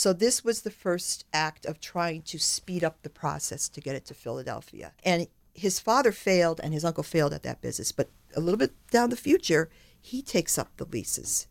So 0.00 0.14
this 0.14 0.42
was 0.42 0.62
the 0.62 0.70
first 0.70 1.26
act 1.30 1.66
of 1.66 1.78
trying 1.78 2.22
to 2.22 2.38
speed 2.38 2.82
up 2.82 3.02
the 3.02 3.10
process 3.10 3.68
to 3.68 3.82
get 3.82 3.94
it 3.94 4.06
to 4.06 4.14
Philadelphia. 4.14 4.92
And 5.04 5.26
his 5.52 5.78
father 5.78 6.10
failed 6.10 6.58
and 6.58 6.72
his 6.72 6.86
uncle 6.86 7.02
failed 7.02 7.34
at 7.34 7.42
that 7.42 7.60
business. 7.60 7.92
But 7.92 8.08
a 8.34 8.40
little 8.40 8.56
bit 8.56 8.72
down 8.90 9.10
the 9.10 9.16
future, 9.16 9.68
he 10.00 10.22
takes 10.22 10.56
up 10.56 10.74
the 10.78 10.86
leases. 10.86 11.48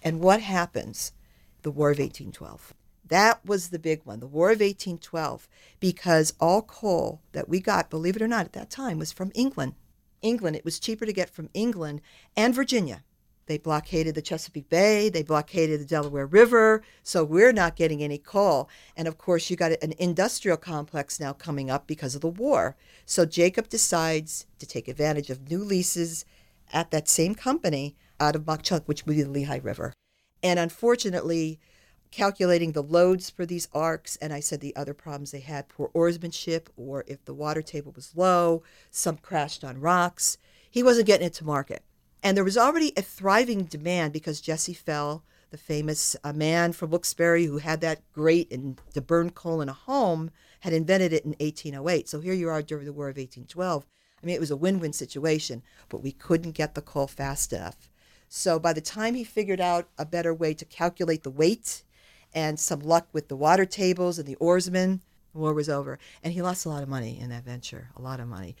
And 0.00 0.20
what 0.20 0.40
happens? 0.40 1.12
The 1.60 1.70
War 1.70 1.90
of 1.90 1.98
1812. 1.98 2.72
That 3.04 3.44
was 3.44 3.68
the 3.68 3.78
big 3.78 4.00
one, 4.04 4.20
the 4.20 4.26
War 4.26 4.46
of 4.46 4.60
1812, 4.60 5.46
because 5.78 6.32
all 6.40 6.62
coal 6.62 7.20
that 7.32 7.50
we 7.50 7.60
got, 7.60 7.90
believe 7.90 8.16
it 8.16 8.22
or 8.22 8.28
not, 8.28 8.46
at 8.46 8.54
that 8.54 8.70
time 8.70 8.98
was 8.98 9.12
from 9.12 9.30
England. 9.34 9.74
England, 10.22 10.56
it 10.56 10.64
was 10.64 10.80
cheaper 10.80 11.04
to 11.04 11.12
get 11.12 11.28
from 11.28 11.50
England 11.52 12.00
and 12.34 12.54
Virginia 12.54 13.02
they 13.50 13.58
blockaded 13.58 14.14
the 14.14 14.22
Chesapeake 14.22 14.68
Bay. 14.68 15.08
They 15.08 15.24
blockaded 15.24 15.80
the 15.80 15.84
Delaware 15.84 16.24
River. 16.24 16.82
So 17.02 17.24
we're 17.24 17.52
not 17.52 17.74
getting 17.74 18.00
any 18.00 18.16
coal. 18.16 18.70
And 18.96 19.08
of 19.08 19.18
course, 19.18 19.50
you 19.50 19.56
got 19.56 19.72
an 19.82 19.92
industrial 19.98 20.56
complex 20.56 21.18
now 21.18 21.32
coming 21.32 21.68
up 21.68 21.88
because 21.88 22.14
of 22.14 22.20
the 22.20 22.28
war. 22.28 22.76
So 23.06 23.26
Jacob 23.26 23.68
decides 23.68 24.46
to 24.60 24.66
take 24.66 24.86
advantage 24.86 25.30
of 25.30 25.50
new 25.50 25.64
leases 25.64 26.24
at 26.72 26.92
that 26.92 27.08
same 27.08 27.34
company 27.34 27.96
out 28.20 28.36
of 28.36 28.46
Mauch 28.46 28.62
Chunk, 28.62 28.86
which 28.86 29.04
would 29.04 29.16
be 29.16 29.22
the 29.22 29.28
Lehigh 29.28 29.58
River. 29.60 29.92
And 30.44 30.60
unfortunately, 30.60 31.58
calculating 32.12 32.70
the 32.70 32.84
loads 32.84 33.30
for 33.30 33.44
these 33.44 33.66
arcs, 33.72 34.16
and 34.22 34.32
I 34.32 34.38
said 34.38 34.60
the 34.60 34.76
other 34.76 34.94
problems 34.94 35.32
they 35.32 35.40
had 35.40 35.68
poor 35.68 35.90
oarsmanship, 35.92 36.70
or 36.76 37.02
if 37.08 37.24
the 37.24 37.34
water 37.34 37.62
table 37.62 37.90
was 37.96 38.12
low, 38.14 38.62
some 38.92 39.16
crashed 39.16 39.64
on 39.64 39.80
rocks. 39.80 40.38
He 40.70 40.84
wasn't 40.84 41.08
getting 41.08 41.26
it 41.26 41.34
to 41.34 41.44
market. 41.44 41.82
And 42.22 42.36
there 42.36 42.44
was 42.44 42.58
already 42.58 42.92
a 42.96 43.02
thriving 43.02 43.64
demand 43.64 44.12
because 44.12 44.40
Jesse 44.40 44.74
Fell, 44.74 45.24
the 45.50 45.56
famous 45.56 46.16
uh, 46.22 46.32
man 46.32 46.72
from 46.72 46.90
Wilkes-Barre 46.90 47.44
who 47.44 47.58
had 47.58 47.80
that 47.80 48.02
grate 48.12 48.52
and 48.52 48.80
to 48.94 49.00
burn 49.00 49.30
coal 49.30 49.60
in 49.60 49.68
a 49.68 49.74
home, 49.74 50.30
had 50.60 50.72
invented 50.72 51.12
it 51.12 51.24
in 51.24 51.30
1808. 51.40 52.08
So 52.08 52.20
here 52.20 52.34
you 52.34 52.48
are 52.48 52.62
during 52.62 52.84
the 52.84 52.92
War 52.92 53.06
of 53.06 53.16
1812. 53.16 53.86
I 54.22 54.26
mean, 54.26 54.34
it 54.34 54.40
was 54.40 54.50
a 54.50 54.56
win-win 54.56 54.92
situation, 54.92 55.62
but 55.88 56.02
we 56.02 56.12
couldn't 56.12 56.52
get 56.52 56.74
the 56.74 56.82
coal 56.82 57.06
fast 57.06 57.52
enough. 57.52 57.88
So 58.28 58.58
by 58.58 58.72
the 58.72 58.80
time 58.80 59.14
he 59.14 59.24
figured 59.24 59.60
out 59.60 59.88
a 59.98 60.04
better 60.04 60.34
way 60.34 60.54
to 60.54 60.64
calculate 60.64 61.22
the 61.22 61.30
weight 61.30 61.82
and 62.32 62.60
some 62.60 62.80
luck 62.80 63.08
with 63.12 63.28
the 63.28 63.36
water 63.36 63.64
tables 63.64 64.18
and 64.18 64.28
the 64.28 64.36
oarsmen, 64.36 65.00
the 65.32 65.38
war 65.38 65.54
was 65.54 65.68
over. 65.68 65.98
And 66.22 66.32
he 66.32 66.42
lost 66.42 66.66
a 66.66 66.68
lot 66.68 66.82
of 66.82 66.88
money 66.88 67.18
in 67.18 67.30
that 67.30 67.44
venture, 67.44 67.88
a 67.96 68.02
lot 68.02 68.20
of 68.20 68.28
money. 68.28 68.56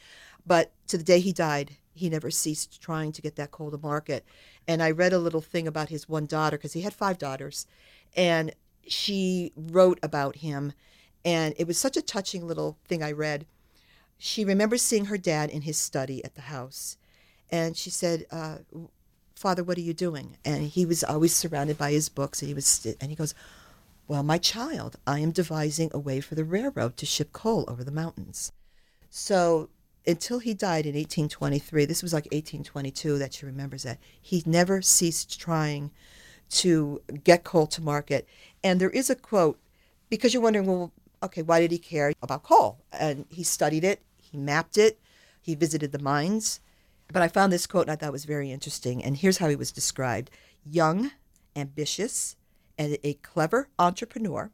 But 0.46 0.72
to 0.88 0.98
the 0.98 1.04
day 1.04 1.20
he 1.20 1.32
died, 1.32 1.76
he 1.92 2.08
never 2.08 2.30
ceased 2.30 2.80
trying 2.80 3.12
to 3.12 3.22
get 3.22 3.36
that 3.36 3.50
coal 3.50 3.70
to 3.70 3.78
market. 3.78 4.24
And 4.66 4.82
I 4.82 4.90
read 4.90 5.12
a 5.12 5.18
little 5.18 5.40
thing 5.40 5.66
about 5.66 5.88
his 5.88 6.08
one 6.08 6.26
daughter 6.26 6.56
because 6.56 6.72
he 6.72 6.82
had 6.82 6.94
five 6.94 7.18
daughters, 7.18 7.66
and 8.16 8.54
she 8.86 9.52
wrote 9.56 9.98
about 10.02 10.36
him, 10.36 10.72
and 11.24 11.54
it 11.58 11.66
was 11.66 11.78
such 11.78 11.96
a 11.96 12.02
touching 12.02 12.46
little 12.46 12.78
thing 12.86 13.02
I 13.02 13.12
read. 13.12 13.46
She 14.18 14.44
remembers 14.44 14.82
seeing 14.82 15.06
her 15.06 15.18
dad 15.18 15.50
in 15.50 15.62
his 15.62 15.78
study 15.78 16.24
at 16.24 16.34
the 16.34 16.42
house, 16.42 16.96
and 17.50 17.76
she 17.76 17.90
said, 17.90 18.26
uh, 18.30 18.58
Father, 19.34 19.64
what 19.64 19.78
are 19.78 19.82
you 19.82 19.94
doing? 19.94 20.36
And 20.44 20.64
he 20.64 20.84
was 20.84 21.02
always 21.02 21.34
surrounded 21.34 21.78
by 21.78 21.92
his 21.92 22.10
books, 22.10 22.42
and 22.42 22.48
he 22.48 22.54
was, 22.54 22.86
and 23.00 23.10
he 23.10 23.16
goes, 23.16 23.34
Well, 24.06 24.22
my 24.22 24.36
child, 24.36 24.96
I 25.06 25.20
am 25.20 25.30
devising 25.30 25.90
a 25.94 25.98
way 25.98 26.20
for 26.20 26.34
the 26.34 26.44
railroad 26.44 26.98
to 26.98 27.06
ship 27.06 27.32
coal 27.32 27.64
over 27.66 27.82
the 27.82 27.90
mountains. 27.90 28.52
So 29.08 29.70
until 30.06 30.38
he 30.38 30.54
died 30.54 30.86
in 30.86 30.94
1823, 30.94 31.84
this 31.84 32.02
was 32.02 32.12
like 32.12 32.24
1822 32.26 33.18
that 33.18 33.34
she 33.34 33.46
remembers 33.46 33.82
that, 33.82 33.98
he 34.20 34.42
never 34.46 34.82
ceased 34.82 35.40
trying 35.40 35.90
to 36.50 37.00
get 37.24 37.44
coal 37.44 37.66
to 37.68 37.82
market. 37.82 38.28
And 38.64 38.80
there 38.80 38.90
is 38.90 39.10
a 39.10 39.14
quote, 39.14 39.58
because 40.08 40.34
you're 40.34 40.42
wondering, 40.42 40.66
well, 40.66 40.92
okay, 41.22 41.42
why 41.42 41.60
did 41.60 41.70
he 41.70 41.78
care 41.78 42.12
about 42.22 42.42
coal? 42.42 42.78
And 42.92 43.26
he 43.28 43.44
studied 43.44 43.84
it, 43.84 44.02
he 44.16 44.36
mapped 44.36 44.78
it, 44.78 44.98
he 45.40 45.54
visited 45.54 45.92
the 45.92 45.98
mines. 45.98 46.60
But 47.12 47.22
I 47.22 47.28
found 47.28 47.52
this 47.52 47.66
quote 47.66 47.82
and 47.82 47.92
I 47.92 47.96
thought 47.96 48.12
was 48.12 48.24
very 48.24 48.50
interesting. 48.50 49.04
And 49.04 49.16
here's 49.16 49.38
how 49.38 49.48
he 49.48 49.56
was 49.56 49.72
described 49.72 50.30
young, 50.64 51.10
ambitious, 51.56 52.36
and 52.78 52.96
a 53.02 53.14
clever 53.14 53.68
entrepreneur 53.78 54.50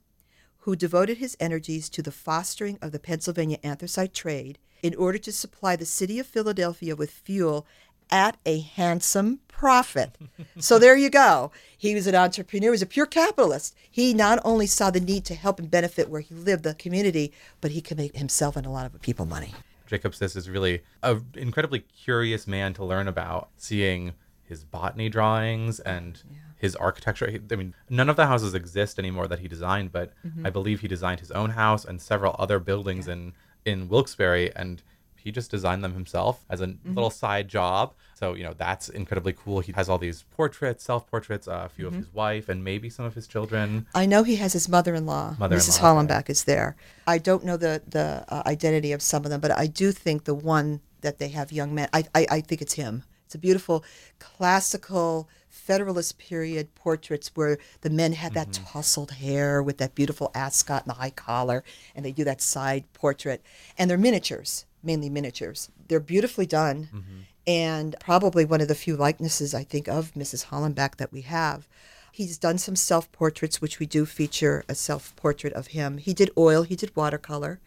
who 0.61 0.75
devoted 0.75 1.19
his 1.19 1.37
energies 1.39 1.89
to 1.91 2.03
the 2.03 2.11
fostering 2.11 2.79
of 2.83 2.93
the 2.93 2.99
Pennsylvania 2.99 3.59
anthracite 3.63 4.13
trade 4.13 4.59
in 4.87 4.95
order 4.95 5.19
to 5.19 5.33
supply 5.33 5.77
the 5.77 5.85
city 5.85 6.19
of 6.19 6.27
Philadelphia 6.27 6.95
with 6.95 7.11
fuel 7.11 7.67
at 8.11 8.37
a 8.47 8.61
handsome 8.61 9.41
profit. 9.49 10.17
so 10.59 10.79
there 10.79 10.97
you 10.97 11.11
go. 11.11 11.51
He 11.77 11.95
was 11.95 12.07
an 12.07 12.15
entrepreneur, 12.15 12.69
he 12.69 12.71
was 12.71 12.83
a 12.83 12.87
pure 12.87 13.07
capitalist. 13.07 13.75
He 13.91 14.15
not 14.15 14.39
only 14.45 14.67
saw 14.67 14.91
the 14.91 15.01
need 15.01 15.25
to 15.27 15.35
help 15.35 15.59
and 15.59 15.71
benefit 15.71 16.09
where 16.09 16.21
he 16.21 16.35
lived, 16.35 16.63
the 16.63 16.75
community, 16.75 17.33
but 17.61 17.73
he 17.73 17.81
could 17.81 17.97
make 17.97 18.17
himself 18.17 18.57
and 18.57 18.67
a 18.67 18.71
lot 18.71 18.87
of 18.87 19.01
people 19.03 19.27
money. 19.27 19.55
Jacob 19.87 20.15
Cist 20.15 20.37
is 20.37 20.51
really 20.51 20.83
an 21.03 21.25
incredibly 21.35 21.81
curious 21.81 22.47
man 22.47 22.75
to 22.75 22.85
learn 22.85 23.09
about, 23.09 23.51
seeing 23.57 24.15
his 24.45 24.65
botany 24.65 25.09
drawings 25.09 25.81
and 25.81 26.23
yeah. 26.31 26.39
his 26.57 26.75
architecture. 26.77 27.41
I 27.51 27.57
mean, 27.57 27.75
none 27.89 28.09
of 28.09 28.17
the 28.17 28.27
houses 28.27 28.55
exist 28.55 28.99
anymore 28.99 29.29
that 29.29 29.41
he 29.41 29.49
designed, 29.49 29.93
but 29.93 30.13
mm-hmm. 30.25 30.47
I 30.47 30.51
believe 30.51 30.81
he 30.81 30.89
designed 30.89 31.21
his 31.21 31.31
own 31.31 31.51
house 31.51 31.85
and 31.85 32.01
several 32.01 32.35
other 32.39 32.59
buildings 32.59 33.07
yeah. 33.07 33.15
in 33.15 33.33
in 33.67 33.89
Wilkes-Barre, 33.89 34.51
and 34.57 34.83
he 35.27 35.33
just 35.33 35.51
designed 35.51 35.83
them 35.83 35.93
himself 35.93 36.45
as 36.49 36.61
a 36.61 36.69
mm-hmm. 36.69 36.95
little 36.95 37.11
side 37.11 37.49
job. 37.49 37.95
So 38.15 38.35
you 38.35 38.45
know 38.45 38.55
that's 38.57 38.89
incredibly 38.89 39.33
cool. 39.33 39.59
He 39.61 39.73
has 39.73 39.89
all 39.89 39.99
these 39.99 40.23
portraits, 40.31 40.85
self-portraits, 40.85 41.49
uh, 41.49 41.65
a 41.67 41.69
few 41.69 41.87
mm-hmm. 41.87 41.97
of 41.97 42.05
his 42.05 42.15
wife, 42.15 42.49
and 42.49 42.63
maybe 42.63 42.89
some 42.89 43.05
of 43.05 43.15
his 43.15 43.27
children. 43.27 43.87
I 43.95 44.07
know 44.07 44.23
he 44.23 44.37
has 44.37 44.53
his 44.53 44.69
mother-in-law, 44.69 45.37
mother-in-law 45.39 45.65
Mrs. 45.65 45.81
Hollenback, 45.81 46.31
is 46.31 46.45
there. 46.45 46.77
I 47.07 47.19
don't 47.19 47.45
know 47.45 47.57
the 47.57 47.83
the 47.89 48.25
uh, 48.29 48.45
identity 48.47 48.93
of 48.93 49.03
some 49.03 49.25
of 49.25 49.31
them, 49.31 49.41
but 49.41 49.51
I 49.51 49.67
do 49.67 49.91
think 49.91 50.25
the 50.25 50.35
one 50.35 50.81
that 51.01 51.19
they 51.19 51.29
have 51.31 51.51
young 51.51 51.75
men. 51.75 51.89
I 51.93 52.05
I, 52.15 52.27
I 52.31 52.41
think 52.41 52.63
it's 52.63 52.75
him. 52.75 53.03
It's 53.27 53.35
a 53.35 53.39
beautiful 53.39 53.85
classical 54.21 55.29
Federalist 55.57 56.19
period 56.19 56.75
portraits 56.75 57.33
where 57.35 57.59
the 57.81 57.91
men 57.91 58.13
had 58.13 58.35
that 58.35 58.51
mm-hmm. 58.51 58.65
tousled 58.65 59.11
hair 59.13 59.63
with 59.63 59.79
that 59.79 59.95
beautiful 59.95 60.31
ascot 60.35 60.85
and 60.85 60.91
the 60.91 60.99
high 60.99 61.11
collar, 61.11 61.65
and 61.95 62.05
they 62.05 62.13
do 62.13 62.25
that 62.25 62.41
side 62.41 62.85
portrait. 62.93 63.43
And 63.77 63.91
they're 63.91 63.99
miniatures, 63.99 64.67
mainly 64.83 65.09
miniatures. 65.09 65.71
They're 65.89 65.99
beautifully 65.99 66.47
done, 66.47 66.89
mm-hmm. 66.95 67.21
and 67.47 67.97
probably 67.99 68.45
one 68.45 68.61
of 68.61 68.69
the 68.69 68.75
few 68.75 68.97
likenesses, 68.97 69.55
I 69.55 69.65
think, 69.65 69.89
of 69.89 70.13
Mrs. 70.15 70.47
Hollenback 70.47 70.97
that 70.97 71.13
we 71.13 71.23
have. 71.23 71.67
He's 72.13 72.39
done 72.39 72.59
some 72.59 72.77
self 72.77 73.11
portraits, 73.13 73.61
which 73.61 73.79
we 73.79 73.87
do 73.87 74.07
feature 74.07 74.65
a 74.69 74.75
self 74.75 75.17
portrait 75.17 75.53
of 75.55 75.69
him. 75.69 75.99
He 75.99 76.15
did 76.15 76.31
oil, 76.39 76.63
he 76.63 76.77
did 76.77 76.95
watercolor. 76.95 77.61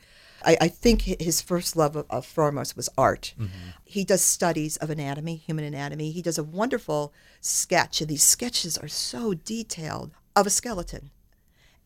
I, 0.43 0.57
I 0.61 0.67
think 0.67 1.01
his 1.01 1.41
first 1.41 1.75
love 1.75 1.95
of, 1.95 2.05
of 2.09 2.25
foremost 2.25 2.75
was 2.75 2.89
art. 2.97 3.33
Mm-hmm. 3.39 3.69
He 3.85 4.03
does 4.03 4.21
studies 4.21 4.77
of 4.77 4.89
anatomy, 4.89 5.35
human 5.35 5.65
anatomy. 5.65 6.11
He 6.11 6.21
does 6.21 6.37
a 6.37 6.43
wonderful 6.43 7.13
sketch, 7.41 8.01
and 8.01 8.09
these 8.09 8.23
sketches 8.23 8.77
are 8.77 8.87
so 8.87 9.33
detailed 9.33 10.11
of 10.35 10.47
a 10.47 10.49
skeleton. 10.49 11.09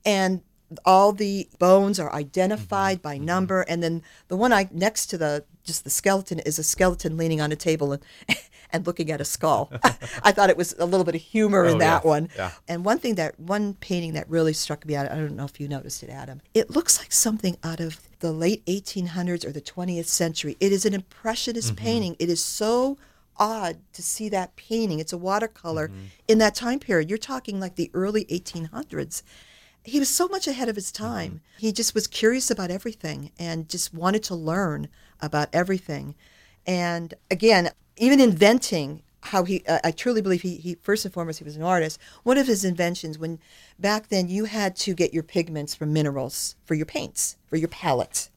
And 0.06 0.42
all 0.86 1.12
the 1.12 1.48
bones 1.60 2.00
are 2.00 2.14
identified 2.14 2.98
mm-hmm. 2.98 3.08
by 3.08 3.16
mm-hmm. 3.16 3.26
number 3.26 3.62
and 3.62 3.84
then 3.84 4.02
the 4.28 4.36
one 4.36 4.52
i 4.52 4.68
next 4.72 5.08
to 5.08 5.18
the 5.18 5.44
just 5.64 5.84
the 5.84 5.90
skeleton 5.90 6.40
is 6.40 6.58
a 6.58 6.64
skeleton 6.64 7.16
leaning 7.16 7.40
on 7.40 7.52
a 7.52 7.56
table 7.56 7.92
and 7.94 8.04
and 8.74 8.86
looking 8.86 9.12
at 9.12 9.22
a 9.22 9.26
skull 9.26 9.72
i 10.24 10.32
thought 10.32 10.50
it 10.50 10.58
was 10.58 10.76
a 10.80 10.86
little 10.86 11.04
bit 11.04 11.16
of 11.16 11.22
humor 11.22 11.66
oh, 11.66 11.72
in 11.72 11.78
that 11.78 12.04
yeah. 12.04 12.10
one 12.10 12.30
yeah. 12.36 12.52
and 12.68 12.84
one 12.84 12.98
thing 13.00 13.16
that 13.16 13.40
one 13.40 13.76
painting 13.76 14.14
that 14.14 14.30
really 14.30 14.54
struck 14.54 14.86
me 14.86 14.96
out 14.96 15.10
i 15.12 15.16
don't 15.16 15.36
know 15.36 15.46
if 15.46 15.60
you 15.60 15.68
noticed 15.68 16.04
it 16.04 16.10
adam 16.10 16.42
it 16.54 16.70
looks 16.70 17.00
like 17.00 17.12
something 17.12 17.58
out 17.64 17.80
of 17.80 18.02
the 18.20 18.32
late 18.32 18.66
1800s 18.66 19.46
or 19.46 19.52
the 19.52 19.62
20th 19.62 20.08
century 20.08 20.58
it 20.60 20.72
is 20.72 20.86
an 20.86 20.94
impressionist 20.94 21.76
mm-hmm. 21.76 21.86
painting 21.86 22.16
it 22.20 22.30
is 22.30 22.44
so 22.44 22.98
odd 23.38 23.78
to 23.94 24.04
see 24.04 24.30
that 24.30 24.56
painting 24.56 25.00
it's 25.00 25.14
a 25.14 25.18
watercolor 25.18 25.88
mm-hmm. 25.88 26.06
in 26.28 26.38
that 26.38 26.56
time 26.56 26.80
period 26.80 27.10
you're 27.10 27.18
talking 27.18 27.60
like 27.60 27.76
the 27.76 27.90
early 27.94 28.26
1800s 28.26 29.24
he 29.84 30.00
was 30.00 30.10
so 30.10 30.28
much 30.28 30.48
ahead 30.48 30.70
of 30.70 30.76
his 30.76 30.92
mm-hmm. 30.92 31.04
time. 31.04 31.32
Mm-hmm. 31.32 31.60
He 31.60 31.72
just 31.72 31.94
was 31.94 32.08
curious 32.08 32.50
about 32.50 32.72
everything 32.72 33.32
and 33.38 33.70
just 33.70 33.94
wanted 33.94 34.24
to 34.24 34.36
learn 34.36 34.88
about 35.22 35.50
everything. 35.54 36.16
And 36.66 37.14
again, 37.30 37.70
even 37.98 38.20
inventing 38.20 39.04
how 39.22 39.44
he, 39.44 39.64
uh, 39.68 39.80
I 39.84 39.92
truly 39.92 40.22
believe 40.22 40.42
he, 40.42 40.58
he, 40.58 40.76
first 40.76 41.06
and 41.06 41.14
foremost, 41.14 41.40
he 41.40 41.46
was 41.46 41.56
an 41.56 41.64
artist. 41.64 42.00
One 42.24 42.38
of 42.38 42.48
his 42.48 42.66
inventions, 42.66 43.18
when 43.18 43.40
back 43.80 44.10
then 44.10 44.28
you 44.28 44.46
had 44.46 44.76
to 44.78 44.94
get 44.94 45.14
your 45.14 45.24
pigments 45.24 45.74
from 45.74 45.94
minerals 45.94 46.56
for 46.66 46.74
your 46.74 46.86
paints, 46.86 47.38
for 47.48 47.56
your 47.56 47.70
palettes, 47.70 48.30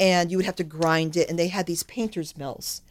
and 0.00 0.30
you 0.30 0.38
would 0.38 0.46
have 0.46 0.56
to 0.56 0.64
grind 0.64 1.16
it, 1.16 1.28
and 1.28 1.38
they 1.38 1.48
had 1.48 1.66
these 1.66 1.82
painters' 1.82 2.36
mills. 2.36 2.82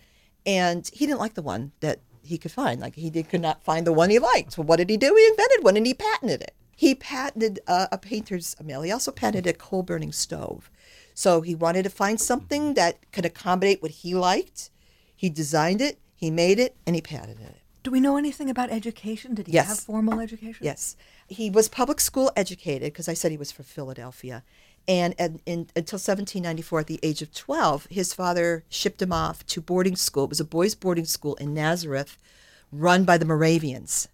And 0.45 0.89
he 0.93 1.05
didn't 1.05 1.19
like 1.19 1.33
the 1.33 1.41
one 1.41 1.71
that 1.79 1.99
he 2.21 2.37
could 2.37 2.51
find. 2.51 2.79
Like 2.79 2.95
he 2.95 3.09
did, 3.09 3.29
could 3.29 3.41
not 3.41 3.63
find 3.63 3.85
the 3.85 3.93
one 3.93 4.09
he 4.09 4.19
liked. 4.19 4.53
So 4.53 4.61
what 4.61 4.77
did 4.77 4.89
he 4.89 4.97
do? 4.97 5.15
He 5.15 5.27
invented 5.27 5.63
one 5.63 5.77
and 5.77 5.85
he 5.85 5.93
patented 5.93 6.41
it. 6.41 6.53
He 6.75 6.95
patented 6.95 7.59
uh, 7.67 7.87
a 7.91 7.97
painter's 7.97 8.55
mill. 8.63 8.81
He 8.81 8.91
also 8.91 9.11
patented 9.11 9.47
a 9.47 9.57
coal 9.57 9.83
burning 9.83 10.11
stove. 10.11 10.69
So 11.13 11.41
he 11.41 11.55
wanted 11.55 11.83
to 11.83 11.89
find 11.89 12.19
something 12.19 12.73
that 12.73 13.11
could 13.11 13.25
accommodate 13.25 13.81
what 13.81 13.91
he 13.91 14.15
liked. 14.15 14.69
He 15.23 15.29
designed 15.29 15.79
it, 15.79 15.99
he 16.17 16.29
made 16.29 16.59
it, 16.59 16.75
and 16.85 16.97
he 16.97 17.01
patented 17.01 17.47
it. 17.47 17.61
Do 17.81 17.91
we 17.91 18.01
know 18.01 18.17
anything 18.17 18.49
about 18.49 18.69
education? 18.69 19.33
Did 19.33 19.47
he 19.47 19.53
yes. 19.53 19.69
have 19.69 19.79
formal 19.79 20.19
education? 20.19 20.65
Yes. 20.65 20.97
He 21.29 21.49
was 21.49 21.69
public 21.69 22.01
school 22.01 22.29
educated 22.35 22.91
because 22.91 23.07
I 23.07 23.13
said 23.13 23.31
he 23.31 23.37
was 23.37 23.49
from 23.49 23.63
Philadelphia. 23.63 24.43
And, 24.85 25.15
and, 25.17 25.39
and, 25.47 25.71
until 25.77 25.95
1794, 25.95 26.79
at 26.81 26.87
the 26.87 26.99
age 27.01 27.21
of 27.21 27.33
12, 27.33 27.87
his 27.89 28.13
father 28.13 28.65
shipped 28.67 29.01
him 29.01 29.13
off 29.13 29.45
to 29.45 29.61
boarding 29.61 29.95
school. 29.95 30.25
It 30.25 30.31
was 30.31 30.41
a 30.41 30.43
boys' 30.43 30.75
boarding 30.75 31.05
school 31.05 31.35
in 31.35 31.53
Nazareth 31.53 32.17
run 32.69 33.05
by 33.05 33.17
the 33.17 33.23
Moravians. 33.23 34.09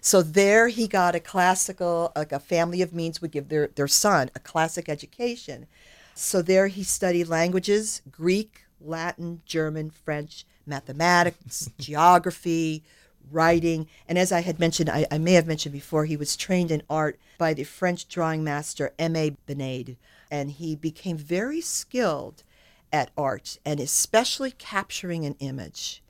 So 0.00 0.22
there 0.22 0.68
he 0.68 0.88
got 0.88 1.14
a 1.14 1.20
classical, 1.20 2.10
like 2.16 2.32
a 2.32 2.40
family 2.40 2.80
of 2.80 2.94
means 2.94 3.20
would 3.20 3.32
give 3.32 3.50
their, 3.50 3.66
their 3.66 3.86
son 3.86 4.30
a 4.34 4.40
classic 4.40 4.88
education. 4.88 5.66
So 6.14 6.40
there 6.40 6.68
he 6.68 6.84
studied 6.84 7.28
languages 7.28 8.00
Greek, 8.10 8.63
Latin, 8.84 9.42
German, 9.46 9.90
French, 9.90 10.46
mathematics, 10.66 11.70
geography, 11.78 12.82
writing. 13.30 13.88
And 14.08 14.18
as 14.18 14.32
I 14.32 14.40
had 14.40 14.58
mentioned, 14.58 14.90
I, 14.90 15.06
I, 15.10 15.18
may 15.18 15.32
have 15.32 15.46
mentioned 15.46 15.72
before, 15.72 16.04
he 16.04 16.16
was 16.16 16.36
trained 16.36 16.70
in 16.70 16.82
art 16.90 17.18
by 17.38 17.54
the 17.54 17.64
French 17.64 18.08
drawing 18.08 18.44
master 18.44 18.92
Aimé 18.98 19.36
Benade. 19.48 19.96
And 20.30 20.50
he 20.50 20.74
became 20.74 21.16
very 21.16 21.60
skilled 21.60 22.42
at 22.92 23.10
art 23.16 23.58
and 23.64 23.80
especially 23.80 24.52
capturing 24.52 25.24
an 25.24 25.36
image. 25.40 26.02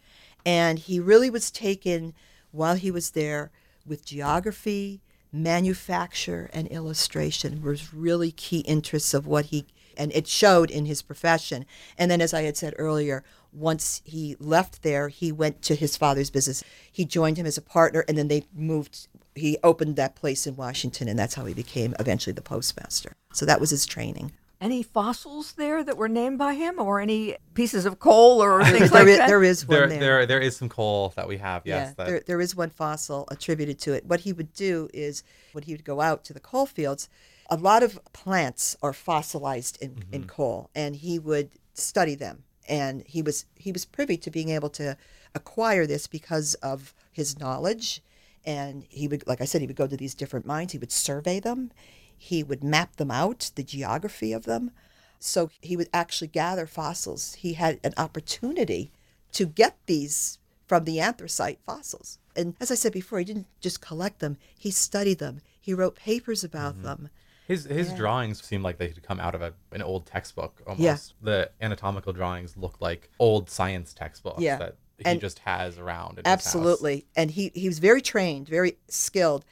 And 0.44 0.78
he 0.78 1.00
really 1.00 1.30
was 1.30 1.50
taken 1.50 2.14
while 2.52 2.74
he 2.74 2.90
was 2.90 3.12
there 3.12 3.50
with 3.86 4.04
geography, 4.04 5.00
manufacture, 5.32 6.48
and 6.52 6.68
illustration 6.68 7.62
was 7.62 7.92
really 7.92 8.30
key 8.30 8.60
interests 8.60 9.14
of 9.14 9.26
what 9.26 9.46
he 9.46 9.66
and 9.96 10.12
it 10.12 10.26
showed 10.26 10.70
in 10.70 10.86
his 10.86 11.02
profession. 11.02 11.66
And 11.98 12.10
then, 12.10 12.20
as 12.20 12.34
I 12.34 12.42
had 12.42 12.56
said 12.56 12.74
earlier, 12.78 13.24
once 13.52 14.02
he 14.04 14.36
left 14.38 14.82
there, 14.82 15.08
he 15.08 15.30
went 15.32 15.62
to 15.62 15.74
his 15.74 15.96
father's 15.96 16.30
business. 16.30 16.64
He 16.90 17.04
joined 17.04 17.36
him 17.36 17.46
as 17.46 17.58
a 17.58 17.62
partner, 17.62 18.04
and 18.08 18.18
then 18.18 18.28
they 18.28 18.44
moved. 18.54 19.08
He 19.34 19.58
opened 19.62 19.96
that 19.96 20.14
place 20.14 20.46
in 20.46 20.56
Washington, 20.56 21.08
and 21.08 21.18
that's 21.18 21.34
how 21.34 21.44
he 21.44 21.54
became 21.54 21.94
eventually 21.98 22.34
the 22.34 22.42
postmaster. 22.42 23.16
So 23.32 23.46
that 23.46 23.60
was 23.60 23.70
his 23.70 23.86
training 23.86 24.32
any 24.64 24.82
fossils 24.82 25.52
there 25.52 25.84
that 25.84 25.98
were 25.98 26.08
named 26.08 26.38
by 26.38 26.54
him, 26.54 26.78
or 26.78 26.98
any 26.98 27.36
pieces 27.52 27.84
of 27.84 27.98
coal 27.98 28.42
or 28.42 28.64
things 28.64 28.90
like 28.90 29.06
is, 29.06 29.18
that? 29.18 29.28
There 29.28 29.44
is 29.44 29.68
one 29.68 29.76
there, 29.76 29.88
there. 29.88 30.00
There, 30.00 30.26
there 30.26 30.40
is 30.40 30.56
some 30.56 30.70
coal 30.70 31.12
that 31.16 31.28
we 31.28 31.36
have. 31.36 31.62
Yes, 31.66 31.88
yeah, 31.88 31.94
that... 31.96 32.06
there, 32.06 32.22
there 32.26 32.40
is 32.40 32.56
one 32.56 32.70
fossil 32.70 33.28
attributed 33.30 33.78
to 33.80 33.92
it. 33.92 34.06
What 34.06 34.20
he 34.20 34.32
would 34.32 34.54
do 34.54 34.88
is 34.94 35.22
when 35.52 35.64
he 35.64 35.74
would 35.74 35.84
go 35.84 36.00
out 36.00 36.24
to 36.24 36.32
the 36.32 36.40
coal 36.40 36.64
fields, 36.64 37.10
a 37.50 37.56
lot 37.56 37.82
of 37.82 37.98
plants 38.12 38.76
are 38.82 38.92
fossilized 38.92 39.78
in, 39.80 39.90
mm-hmm. 39.92 40.14
in 40.14 40.24
coal, 40.24 40.70
and 40.74 40.96
he 40.96 41.18
would 41.18 41.50
study 41.74 42.14
them. 42.14 42.44
And 42.68 43.04
he 43.06 43.20
was 43.20 43.44
he 43.56 43.72
was 43.72 43.84
privy 43.84 44.16
to 44.18 44.30
being 44.30 44.48
able 44.48 44.70
to 44.70 44.96
acquire 45.34 45.86
this 45.86 46.06
because 46.06 46.54
of 46.54 46.94
his 47.12 47.38
knowledge. 47.38 48.00
And 48.46 48.84
he 48.88 49.08
would, 49.08 49.26
like 49.26 49.40
I 49.40 49.44
said, 49.44 49.60
he 49.60 49.66
would 49.66 49.76
go 49.76 49.86
to 49.86 49.96
these 49.96 50.14
different 50.14 50.46
mines. 50.46 50.72
He 50.72 50.78
would 50.78 50.92
survey 50.92 51.40
them 51.40 51.70
he 52.24 52.42
would 52.42 52.64
map 52.64 52.96
them 52.96 53.10
out, 53.10 53.50
the 53.54 53.62
geography 53.62 54.32
of 54.32 54.44
them. 54.44 54.70
So 55.18 55.50
he 55.60 55.76
would 55.76 55.88
actually 55.92 56.28
gather 56.28 56.66
fossils. 56.66 57.34
He 57.34 57.54
had 57.54 57.80
an 57.84 57.92
opportunity 57.98 58.92
to 59.32 59.46
get 59.46 59.76
these 59.86 60.38
from 60.66 60.84
the 60.84 61.00
anthracite 61.00 61.60
fossils. 61.66 62.18
And 62.36 62.54
as 62.60 62.70
I 62.70 62.76
said 62.76 62.92
before, 62.92 63.18
he 63.18 63.24
didn't 63.24 63.46
just 63.60 63.80
collect 63.80 64.20
them, 64.20 64.38
he 64.58 64.70
studied 64.70 65.18
them. 65.18 65.40
He 65.60 65.74
wrote 65.74 65.96
papers 65.96 66.44
about 66.44 66.74
Mm-hmm. 66.74 66.84
them. 66.84 67.10
His 67.46 67.64
his 67.64 67.90
Yeah. 67.90 67.96
drawings 67.96 68.42
seem 68.42 68.62
like 68.62 68.78
they 68.78 68.88
could 68.88 69.02
come 69.02 69.20
out 69.20 69.34
of 69.34 69.42
a, 69.42 69.52
an 69.72 69.82
old 69.82 70.06
textbook 70.06 70.62
almost. 70.66 70.80
Yeah. 70.80 70.96
The 71.22 71.50
anatomical 71.60 72.12
drawings 72.12 72.56
look 72.56 72.80
like 72.80 73.10
old 73.18 73.50
science 73.50 73.92
textbooks 73.92 74.40
Yeah. 74.42 74.56
that 74.58 74.76
he 74.98 75.04
And- 75.04 75.20
just 75.20 75.40
has 75.40 75.76
around. 75.78 76.18
In 76.18 76.24
his 76.24 76.30
house. 76.30 76.46
Absolutely. 76.46 77.06
And 77.16 77.30
he, 77.32 77.50
he 77.54 77.68
was 77.68 77.80
very 77.80 78.00
trained, 78.00 78.48
very 78.48 78.78
skilled. 78.88 79.44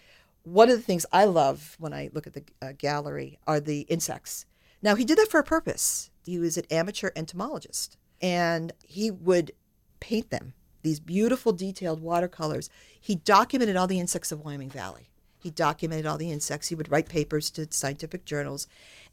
One 0.45 0.71
of 0.71 0.77
the 0.77 0.83
things 0.83 1.05
I 1.13 1.25
love 1.25 1.77
when 1.79 1.93
I 1.93 2.11
look 2.13 2.27
at 2.27 2.33
the 2.33 2.45
uh, 2.61 2.73
gallery 2.79 3.39
are 3.47 3.61
the 3.61 3.81
insects. 3.83 4.47
Now, 4.81 4.95
he 4.97 5.05
did 5.05 5.19
that 5.19 5.31
for 5.31 5.39
a 5.41 5.45
purpose. 5.45 6.11
He 6.25 6.39
was 6.39 6.57
an 6.57 6.65
amateur 6.71 7.11
entomologist 7.15 7.97
and 8.21 8.73
he 8.83 9.11
would 9.11 9.53
paint 10.01 10.31
them, 10.31 10.55
these 10.83 10.99
beautiful, 10.99 11.53
detailed 11.53 12.01
watercolors. 12.01 12.71
He 13.01 13.15
documented 13.17 13.77
all 13.77 13.87
the 13.87 14.01
insects 14.01 14.33
of 14.33 14.41
Wyoming 14.45 14.71
Valley. 14.71 15.11
He 15.43 15.51
documented 15.51 16.07
all 16.07 16.19
the 16.19 16.31
insects. 16.31 16.69
He 16.69 16.75
would 16.75 16.91
write 16.91 17.09
papers 17.09 17.51
to 17.51 17.67
scientific 17.71 18.25
journals 18.25 18.69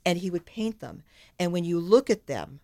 and 0.06 0.20
he 0.20 0.30
would 0.30 0.46
paint 0.46 0.80
them. 0.80 1.04
And 1.40 1.52
when 1.52 1.64
you 1.64 1.80
look 1.80 2.10
at 2.10 2.28
them, 2.28 2.60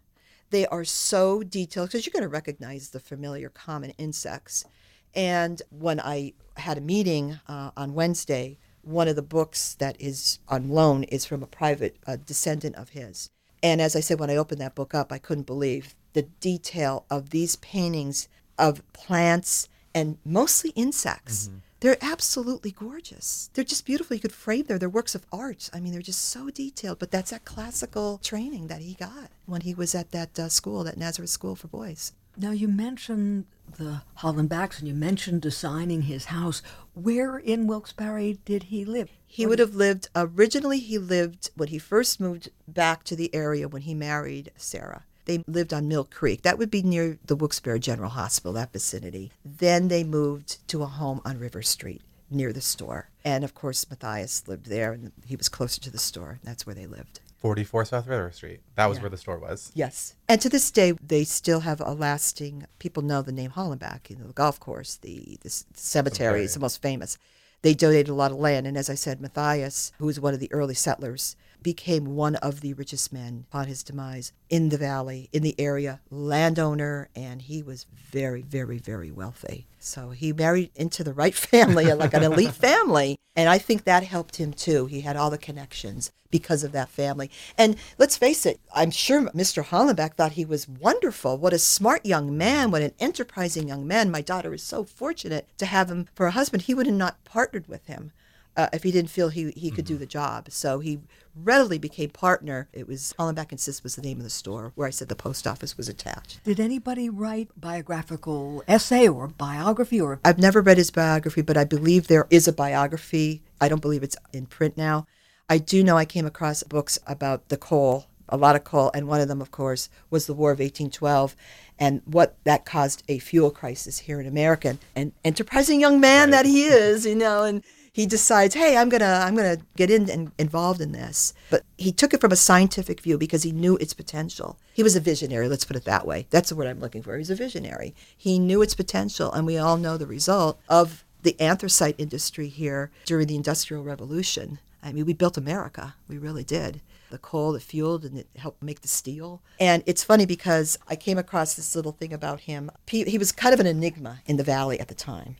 they 0.51 0.65
are 0.67 0.85
so 0.85 1.43
detailed 1.43 1.89
because 1.89 2.05
you're 2.05 2.13
going 2.13 2.23
to 2.23 2.29
recognize 2.29 2.89
the 2.89 2.99
familiar 2.99 3.49
common 3.49 3.91
insects. 3.97 4.65
And 5.13 5.61
when 5.69 5.99
I 5.99 6.33
had 6.57 6.77
a 6.77 6.81
meeting 6.81 7.39
uh, 7.47 7.71
on 7.75 7.93
Wednesday, 7.93 8.57
one 8.83 9.07
of 9.07 9.15
the 9.15 9.21
books 9.21 9.73
that 9.75 9.99
is 9.99 10.39
on 10.47 10.69
loan 10.69 11.03
is 11.05 11.25
from 11.25 11.41
a 11.41 11.47
private 11.47 11.97
uh, 12.05 12.17
descendant 12.23 12.75
of 12.75 12.89
his. 12.89 13.29
And 13.63 13.81
as 13.81 13.95
I 13.95 13.99
said, 13.99 14.19
when 14.19 14.29
I 14.29 14.35
opened 14.35 14.61
that 14.61 14.75
book 14.75 14.93
up, 14.93 15.11
I 15.11 15.17
couldn't 15.17 15.47
believe 15.47 15.95
the 16.13 16.21
detail 16.21 17.05
of 17.09 17.31
these 17.31 17.55
paintings 17.57 18.27
of 18.59 18.81
plants 18.93 19.67
and 19.93 20.17
mostly 20.23 20.69
insects. 20.71 21.49
They're 21.81 21.97
absolutely 22.01 22.71
gorgeous. 22.71 23.49
They're 23.53 23.63
just 23.63 23.85
beautiful. 23.85 24.15
You 24.15 24.21
could 24.21 24.31
frame 24.31 24.65
them. 24.65 24.79
They're 24.79 24.89
works 24.89 25.13
of 25.15 25.25
art. 25.31 25.69
I 25.73 25.79
mean, 25.79 25.91
they're 25.91 26.01
just 26.01 26.29
so 26.29 26.49
detailed. 26.49 26.99
But 26.99 27.11
that's 27.11 27.31
that 27.31 27.45
classical 27.45 28.19
training 28.23 28.67
that 28.67 28.81
he 28.81 28.93
got 28.93 29.29
when 29.45 29.61
he 29.61 29.73
was 29.73 29.93
at 29.93 30.11
that 30.11 30.39
uh, 30.39 30.49
school, 30.49 30.83
that 30.83 30.97
Nazareth 30.97 31.29
School 31.29 31.55
for 31.55 31.67
Boys. 31.67 32.13
Now, 32.37 32.51
you 32.51 32.67
mentioned 32.67 33.45
the 33.77 34.01
Hollenbacks 34.19 34.79
and 34.79 34.87
you 34.87 34.93
mentioned 34.93 35.41
designing 35.41 36.03
his 36.03 36.25
house. 36.25 36.61
Where 36.93 37.37
in 37.37 37.67
Wilkes-Barre 37.67 38.33
did 38.45 38.63
he 38.63 38.85
live? 38.85 39.09
He 39.25 39.45
would 39.45 39.59
have 39.59 39.75
lived, 39.75 40.07
originally, 40.15 40.79
he 40.79 40.97
lived 40.97 41.49
when 41.55 41.69
he 41.69 41.79
first 41.79 42.19
moved 42.19 42.49
back 42.67 43.03
to 43.05 43.15
the 43.15 43.33
area 43.33 43.67
when 43.67 43.83
he 43.83 43.93
married 43.93 44.51
Sarah. 44.55 45.03
They 45.25 45.43
lived 45.47 45.73
on 45.73 45.87
Mill 45.87 46.03
Creek. 46.05 46.43
That 46.43 46.57
would 46.57 46.71
be 46.71 46.81
near 46.83 47.17
the 47.25 47.35
Wilkes-Barre 47.35 47.79
General 47.79 48.09
Hospital, 48.11 48.53
that 48.53 48.71
vicinity. 48.73 49.31
Then 49.43 49.87
they 49.87 50.03
moved 50.03 50.67
to 50.69 50.83
a 50.83 50.87
home 50.87 51.21
on 51.25 51.39
River 51.39 51.61
Street 51.61 52.01
near 52.29 52.53
the 52.53 52.61
store. 52.61 53.09
And 53.23 53.43
of 53.43 53.53
course, 53.55 53.85
Matthias 53.89 54.47
lived 54.47 54.67
there 54.67 54.91
and 54.93 55.11
he 55.25 55.35
was 55.35 55.49
closer 55.49 55.81
to 55.81 55.89
the 55.91 55.97
store. 55.97 56.39
That's 56.43 56.65
where 56.65 56.75
they 56.75 56.87
lived. 56.87 57.19
44 57.39 57.85
South 57.85 58.07
River 58.07 58.31
Street. 58.31 58.61
That 58.75 58.87
was 58.87 58.97
Yeah. 58.97 59.01
where 59.03 59.09
the 59.11 59.17
store 59.17 59.37
was. 59.37 59.71
Yes. 59.75 60.15
And 60.27 60.41
to 60.41 60.49
this 60.49 60.71
day, 60.71 60.93
they 61.05 61.23
still 61.23 61.59
have 61.61 61.79
a 61.81 61.93
lasting, 61.93 62.65
people 62.79 63.03
know 63.03 63.21
the 63.21 63.31
name 63.31 63.51
Hollenback, 63.51 64.09
you 64.09 64.15
know, 64.15 64.25
the 64.27 64.33
golf 64.33 64.59
course, 64.59 64.95
the, 64.97 65.37
the 65.41 65.49
c- 65.49 65.65
cemetery 65.75 66.43
is 66.43 66.55
the 66.55 66.59
most 66.59 66.81
famous. 66.81 67.17
They 67.61 67.73
donated 67.75 68.09
a 68.09 68.13
lot 68.15 68.31
of 68.31 68.37
land. 68.37 68.65
And 68.67 68.77
as 68.77 68.89
I 68.89 68.95
said, 68.95 69.21
Matthias, 69.21 69.91
who 69.99 70.05
was 70.07 70.19
one 70.19 70.33
of 70.33 70.39
the 70.39 70.51
early 70.51 70.73
settlers, 70.75 71.35
became 71.65 72.15
one 72.15 72.35
of 72.35 72.61
the 72.61 72.73
richest 72.75 73.11
men 73.11 73.43
upon 73.49 73.65
his 73.65 73.81
demise 73.81 74.31
in 74.51 74.69
the 74.69 74.77
valley, 74.77 75.29
in 75.33 75.41
the 75.41 75.59
area, 75.59 75.99
landowner, 76.11 77.09
and 77.15 77.41
he 77.41 77.63
was 77.63 77.87
very, 77.91 78.43
very, 78.43 78.77
very 78.77 79.09
wealthy. 79.09 79.65
So 79.79 80.11
he 80.11 80.31
married 80.31 80.69
into 80.75 81.03
the 81.03 81.11
right 81.11 81.33
family, 81.53 81.91
like 81.91 82.13
an 82.13 82.21
elite 82.21 82.53
family. 82.53 83.17
And 83.35 83.49
I 83.49 83.57
think 83.57 83.83
that 83.83 84.03
helped 84.03 84.35
him 84.35 84.53
too. 84.53 84.85
He 84.85 85.01
had 85.01 85.17
all 85.17 85.31
the 85.31 85.39
connections 85.39 86.11
because 86.29 86.63
of 86.63 86.71
that 86.73 86.89
family. 86.89 87.31
And 87.57 87.77
let's 87.97 88.15
face 88.15 88.45
it, 88.45 88.59
I'm 88.75 88.91
sure 88.91 89.23
Mr. 89.29 89.65
Hollenback 89.65 90.13
thought 90.13 90.33
he 90.33 90.45
was 90.45 90.69
wonderful. 90.69 91.35
What 91.35 91.51
a 91.51 91.57
smart 91.57 92.05
young 92.05 92.37
man, 92.37 92.69
what 92.69 92.83
an 92.83 92.93
enterprising 92.99 93.67
young 93.67 93.87
man. 93.87 94.11
My 94.11 94.21
daughter 94.21 94.53
is 94.53 94.61
so 94.61 94.83
fortunate 94.83 95.47
to 95.57 95.65
have 95.65 95.89
him 95.89 96.09
for 96.13 96.27
a 96.27 96.31
husband. 96.31 96.63
He 96.63 96.75
would 96.75 96.85
have 96.85 96.95
not 96.95 97.23
partnered 97.25 97.67
with 97.67 97.87
him 97.87 98.11
uh, 98.57 98.69
if 98.73 98.83
he 98.83 98.91
didn't 98.91 99.09
feel 99.09 99.29
he, 99.29 99.51
he 99.51 99.69
could 99.69 99.85
do 99.85 99.97
the 99.97 100.05
job. 100.05 100.47
So 100.49 100.79
he 100.79 100.99
readily 101.35 101.77
became 101.77 102.09
partner. 102.09 102.69
It 102.71 102.87
was 102.87 103.13
Hollenback 103.19 103.51
and 103.51 103.59
Cist 103.59 103.83
was 103.83 103.95
the 103.95 104.01
name 104.01 104.17
of 104.17 104.23
the 104.23 104.29
store 104.29 104.71
where 104.75 104.87
I 104.87 104.91
said 104.91 105.09
the 105.09 105.15
post 105.15 105.45
office 105.45 105.77
was 105.77 105.89
attached. 105.89 106.43
Did 106.43 106.59
anybody 106.59 107.09
write 107.09 107.49
biographical 107.57 108.63
essay 108.67 109.07
or 109.07 109.27
biography 109.27 109.99
or 109.99 110.19
I've 110.23 110.39
never 110.39 110.61
read 110.61 110.77
his 110.77 110.91
biography, 110.91 111.41
but 111.41 111.57
I 111.57 111.65
believe 111.65 112.07
there 112.07 112.27
is 112.29 112.47
a 112.47 112.53
biography. 112.53 113.41
I 113.59 113.67
don't 113.67 113.81
believe 113.81 114.03
it's 114.03 114.17
in 114.31 114.45
print 114.45 114.77
now. 114.77 115.07
I 115.49 115.57
do 115.57 115.83
know 115.83 115.97
I 115.97 116.05
came 116.05 116.25
across 116.25 116.63
books 116.63 116.97
about 117.05 117.49
the 117.49 117.57
coal, 117.57 118.07
a 118.27 118.37
lot 118.37 118.55
of 118.55 118.63
coal, 118.63 118.89
and 118.95 119.07
one 119.07 119.21
of 119.21 119.27
them, 119.27 119.41
of 119.41 119.51
course, 119.51 119.89
was 120.09 120.25
the 120.25 120.33
War 120.33 120.51
of 120.51 120.59
1812 120.59 121.35
and 121.77 122.01
what 122.05 122.35
that 122.45 122.65
caused 122.65 123.03
a 123.07 123.19
fuel 123.19 123.51
crisis 123.51 123.99
here 123.99 124.19
in 124.19 124.25
America. 124.25 124.77
And 124.95 125.11
enterprising 125.23 125.79
young 125.79 125.99
man 125.99 126.31
that 126.31 126.45
he 126.45 126.63
is, 126.63 127.05
you 127.05 127.15
know, 127.15 127.43
and 127.43 127.63
he 127.95 128.05
decides, 128.05 128.55
hey, 128.55 128.75
I'm 128.75 128.89
gonna 128.89 129.21
I'm 129.23 129.37
gonna 129.37 129.59
get 129.77 129.89
in 129.89 130.09
and 130.09 130.33
involved 130.37 130.81
in 130.81 130.91
this. 130.91 131.33
But 131.49 131.63
he 131.77 131.93
took 131.93 132.13
it 132.13 132.19
from 132.19 132.33
a 132.33 132.35
scientific 132.35 132.99
view 132.99 133.17
because 133.17 133.43
he 133.43 133.53
knew 133.53 133.77
its 133.77 133.93
potential. 133.93 134.59
He 134.73 134.83
was 134.83 134.97
a 134.97 134.99
visionary, 134.99 135.47
let's 135.47 135.63
put 135.63 135.77
it 135.77 135.85
that 135.85 136.05
way. 136.05 136.27
That's 136.29 136.49
the 136.49 136.55
word 136.57 136.67
I'm 136.67 136.81
looking 136.81 137.01
for. 137.01 137.17
He's 137.17 137.29
a 137.29 137.35
visionary. 137.35 137.95
He 138.17 138.37
knew 138.37 138.61
its 138.61 138.75
potential, 138.75 139.31
and 139.31 139.45
we 139.45 139.57
all 139.57 139.77
know 139.77 139.95
the 139.95 140.05
result 140.05 140.59
of 140.67 141.05
the 141.23 141.39
anthracite 141.39 141.95
industry 141.97 142.49
here 142.49 142.91
during 143.05 143.27
the 143.27 143.37
Industrial 143.37 143.81
Revolution. 143.81 144.59
I 144.83 144.91
mean, 144.91 145.05
we 145.05 145.13
built 145.13 145.37
America. 145.37 145.95
We 146.09 146.17
really 146.17 146.43
did. 146.43 146.81
The 147.11 147.17
coal 147.17 147.53
that 147.53 147.61
fueled 147.61 148.03
and 148.03 148.17
it 148.17 148.27
helped 148.35 148.61
make 148.61 148.81
the 148.81 148.89
steel. 148.89 149.41
And 149.57 149.83
it's 149.85 150.03
funny 150.03 150.25
because 150.25 150.77
I 150.89 150.97
came 150.97 151.17
across 151.17 151.53
this 151.53 151.77
little 151.77 151.93
thing 151.93 152.11
about 152.11 152.41
him. 152.41 152.69
He, 152.87 153.05
he 153.05 153.17
was 153.17 153.31
kind 153.31 153.53
of 153.53 153.61
an 153.61 153.67
enigma 153.67 154.19
in 154.25 154.35
the 154.35 154.43
valley 154.43 154.81
at 154.81 154.89
the 154.89 154.95
time. 154.95 155.37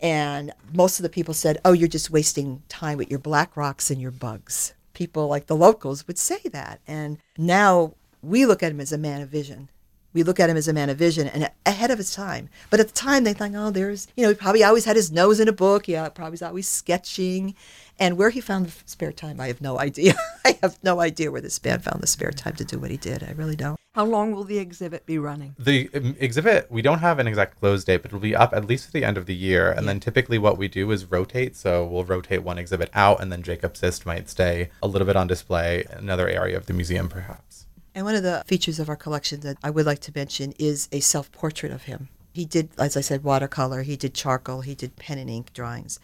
And 0.00 0.52
most 0.72 0.98
of 0.98 1.02
the 1.02 1.08
people 1.08 1.34
said, 1.34 1.58
oh, 1.64 1.72
you're 1.72 1.88
just 1.88 2.10
wasting 2.10 2.62
time 2.68 2.98
with 2.98 3.10
your 3.10 3.18
black 3.18 3.56
rocks 3.56 3.90
and 3.90 4.00
your 4.00 4.10
bugs. 4.10 4.74
People 4.92 5.28
like 5.28 5.46
the 5.46 5.56
locals 5.56 6.06
would 6.06 6.18
say 6.18 6.40
that. 6.52 6.80
And 6.86 7.18
now 7.38 7.94
we 8.22 8.46
look 8.46 8.62
at 8.62 8.72
him 8.72 8.80
as 8.80 8.92
a 8.92 8.98
man 8.98 9.22
of 9.22 9.28
vision. 9.28 9.70
We 10.16 10.22
look 10.22 10.40
at 10.40 10.48
him 10.48 10.56
as 10.56 10.66
a 10.66 10.72
man 10.72 10.88
of 10.88 10.96
vision 10.96 11.28
and 11.28 11.50
ahead 11.66 11.90
of 11.90 11.98
his 11.98 12.14
time. 12.14 12.48
But 12.70 12.80
at 12.80 12.86
the 12.86 12.94
time, 12.94 13.24
they 13.24 13.34
thought, 13.34 13.50
oh, 13.54 13.70
there's, 13.70 14.08
you 14.16 14.22
know, 14.22 14.30
he 14.30 14.34
probably 14.34 14.64
always 14.64 14.86
had 14.86 14.96
his 14.96 15.12
nose 15.12 15.40
in 15.40 15.46
a 15.46 15.52
book. 15.52 15.86
Yeah, 15.88 16.08
probably 16.08 16.30
was 16.30 16.40
always 16.40 16.66
sketching. 16.66 17.54
And 17.98 18.16
where 18.16 18.30
he 18.30 18.40
found 18.40 18.64
the 18.64 18.72
spare 18.86 19.12
time, 19.12 19.38
I 19.42 19.48
have 19.48 19.60
no 19.60 19.78
idea. 19.78 20.14
I 20.46 20.58
have 20.62 20.78
no 20.82 21.00
idea 21.00 21.30
where 21.30 21.42
this 21.42 21.62
man 21.62 21.80
found 21.80 22.00
the 22.00 22.06
spare 22.06 22.30
time 22.30 22.56
to 22.56 22.64
do 22.64 22.78
what 22.78 22.90
he 22.90 22.96
did. 22.96 23.24
I 23.24 23.32
really 23.32 23.56
don't. 23.56 23.78
how 23.94 24.06
long 24.06 24.32
will 24.32 24.44
the 24.44 24.56
exhibit 24.56 25.04
be 25.04 25.18
running? 25.18 25.54
The 25.58 25.90
um, 25.92 26.16
exhibit, 26.18 26.70
we 26.70 26.80
don't 26.80 27.00
have 27.00 27.18
an 27.18 27.26
exact 27.26 27.60
close 27.60 27.84
date, 27.84 27.98
but 27.98 28.06
it'll 28.06 28.18
be 28.18 28.34
up 28.34 28.54
at 28.54 28.64
least 28.64 28.86
at 28.86 28.92
the 28.94 29.04
end 29.04 29.18
of 29.18 29.26
the 29.26 29.34
year. 29.34 29.70
And 29.70 29.86
then 29.86 30.00
typically 30.00 30.38
what 30.38 30.56
we 30.56 30.66
do 30.66 30.90
is 30.92 31.04
rotate. 31.04 31.56
So 31.56 31.84
we'll 31.84 32.04
rotate 32.04 32.42
one 32.42 32.56
exhibit 32.56 32.88
out, 32.94 33.20
and 33.20 33.30
then 33.30 33.42
Jacob 33.42 33.76
Cist 33.76 34.06
might 34.06 34.30
stay 34.30 34.70
a 34.82 34.88
little 34.88 35.06
bit 35.06 35.16
on 35.16 35.26
display 35.26 35.84
in 35.90 35.98
another 35.98 36.26
area 36.26 36.56
of 36.56 36.64
the 36.64 36.72
museum, 36.72 37.10
perhaps. 37.10 37.65
And 37.96 38.04
one 38.04 38.14
of 38.14 38.22
the 38.22 38.44
features 38.46 38.78
of 38.78 38.90
our 38.90 38.96
collection 38.96 39.40
that 39.40 39.56
I 39.64 39.70
would 39.70 39.86
like 39.86 40.00
to 40.00 40.12
mention 40.14 40.52
is 40.58 40.86
a 40.92 41.00
self 41.00 41.32
portrait 41.32 41.72
of 41.72 41.84
him. 41.84 42.10
He 42.34 42.44
did, 42.44 42.68
as 42.78 42.94
I 42.94 43.00
said, 43.00 43.24
watercolor, 43.24 43.82
he 43.82 43.96
did 43.96 44.12
charcoal, 44.12 44.60
he 44.60 44.74
did 44.74 44.96
pen 44.96 45.16
and 45.16 45.30
ink 45.30 45.54
drawings. 45.54 45.98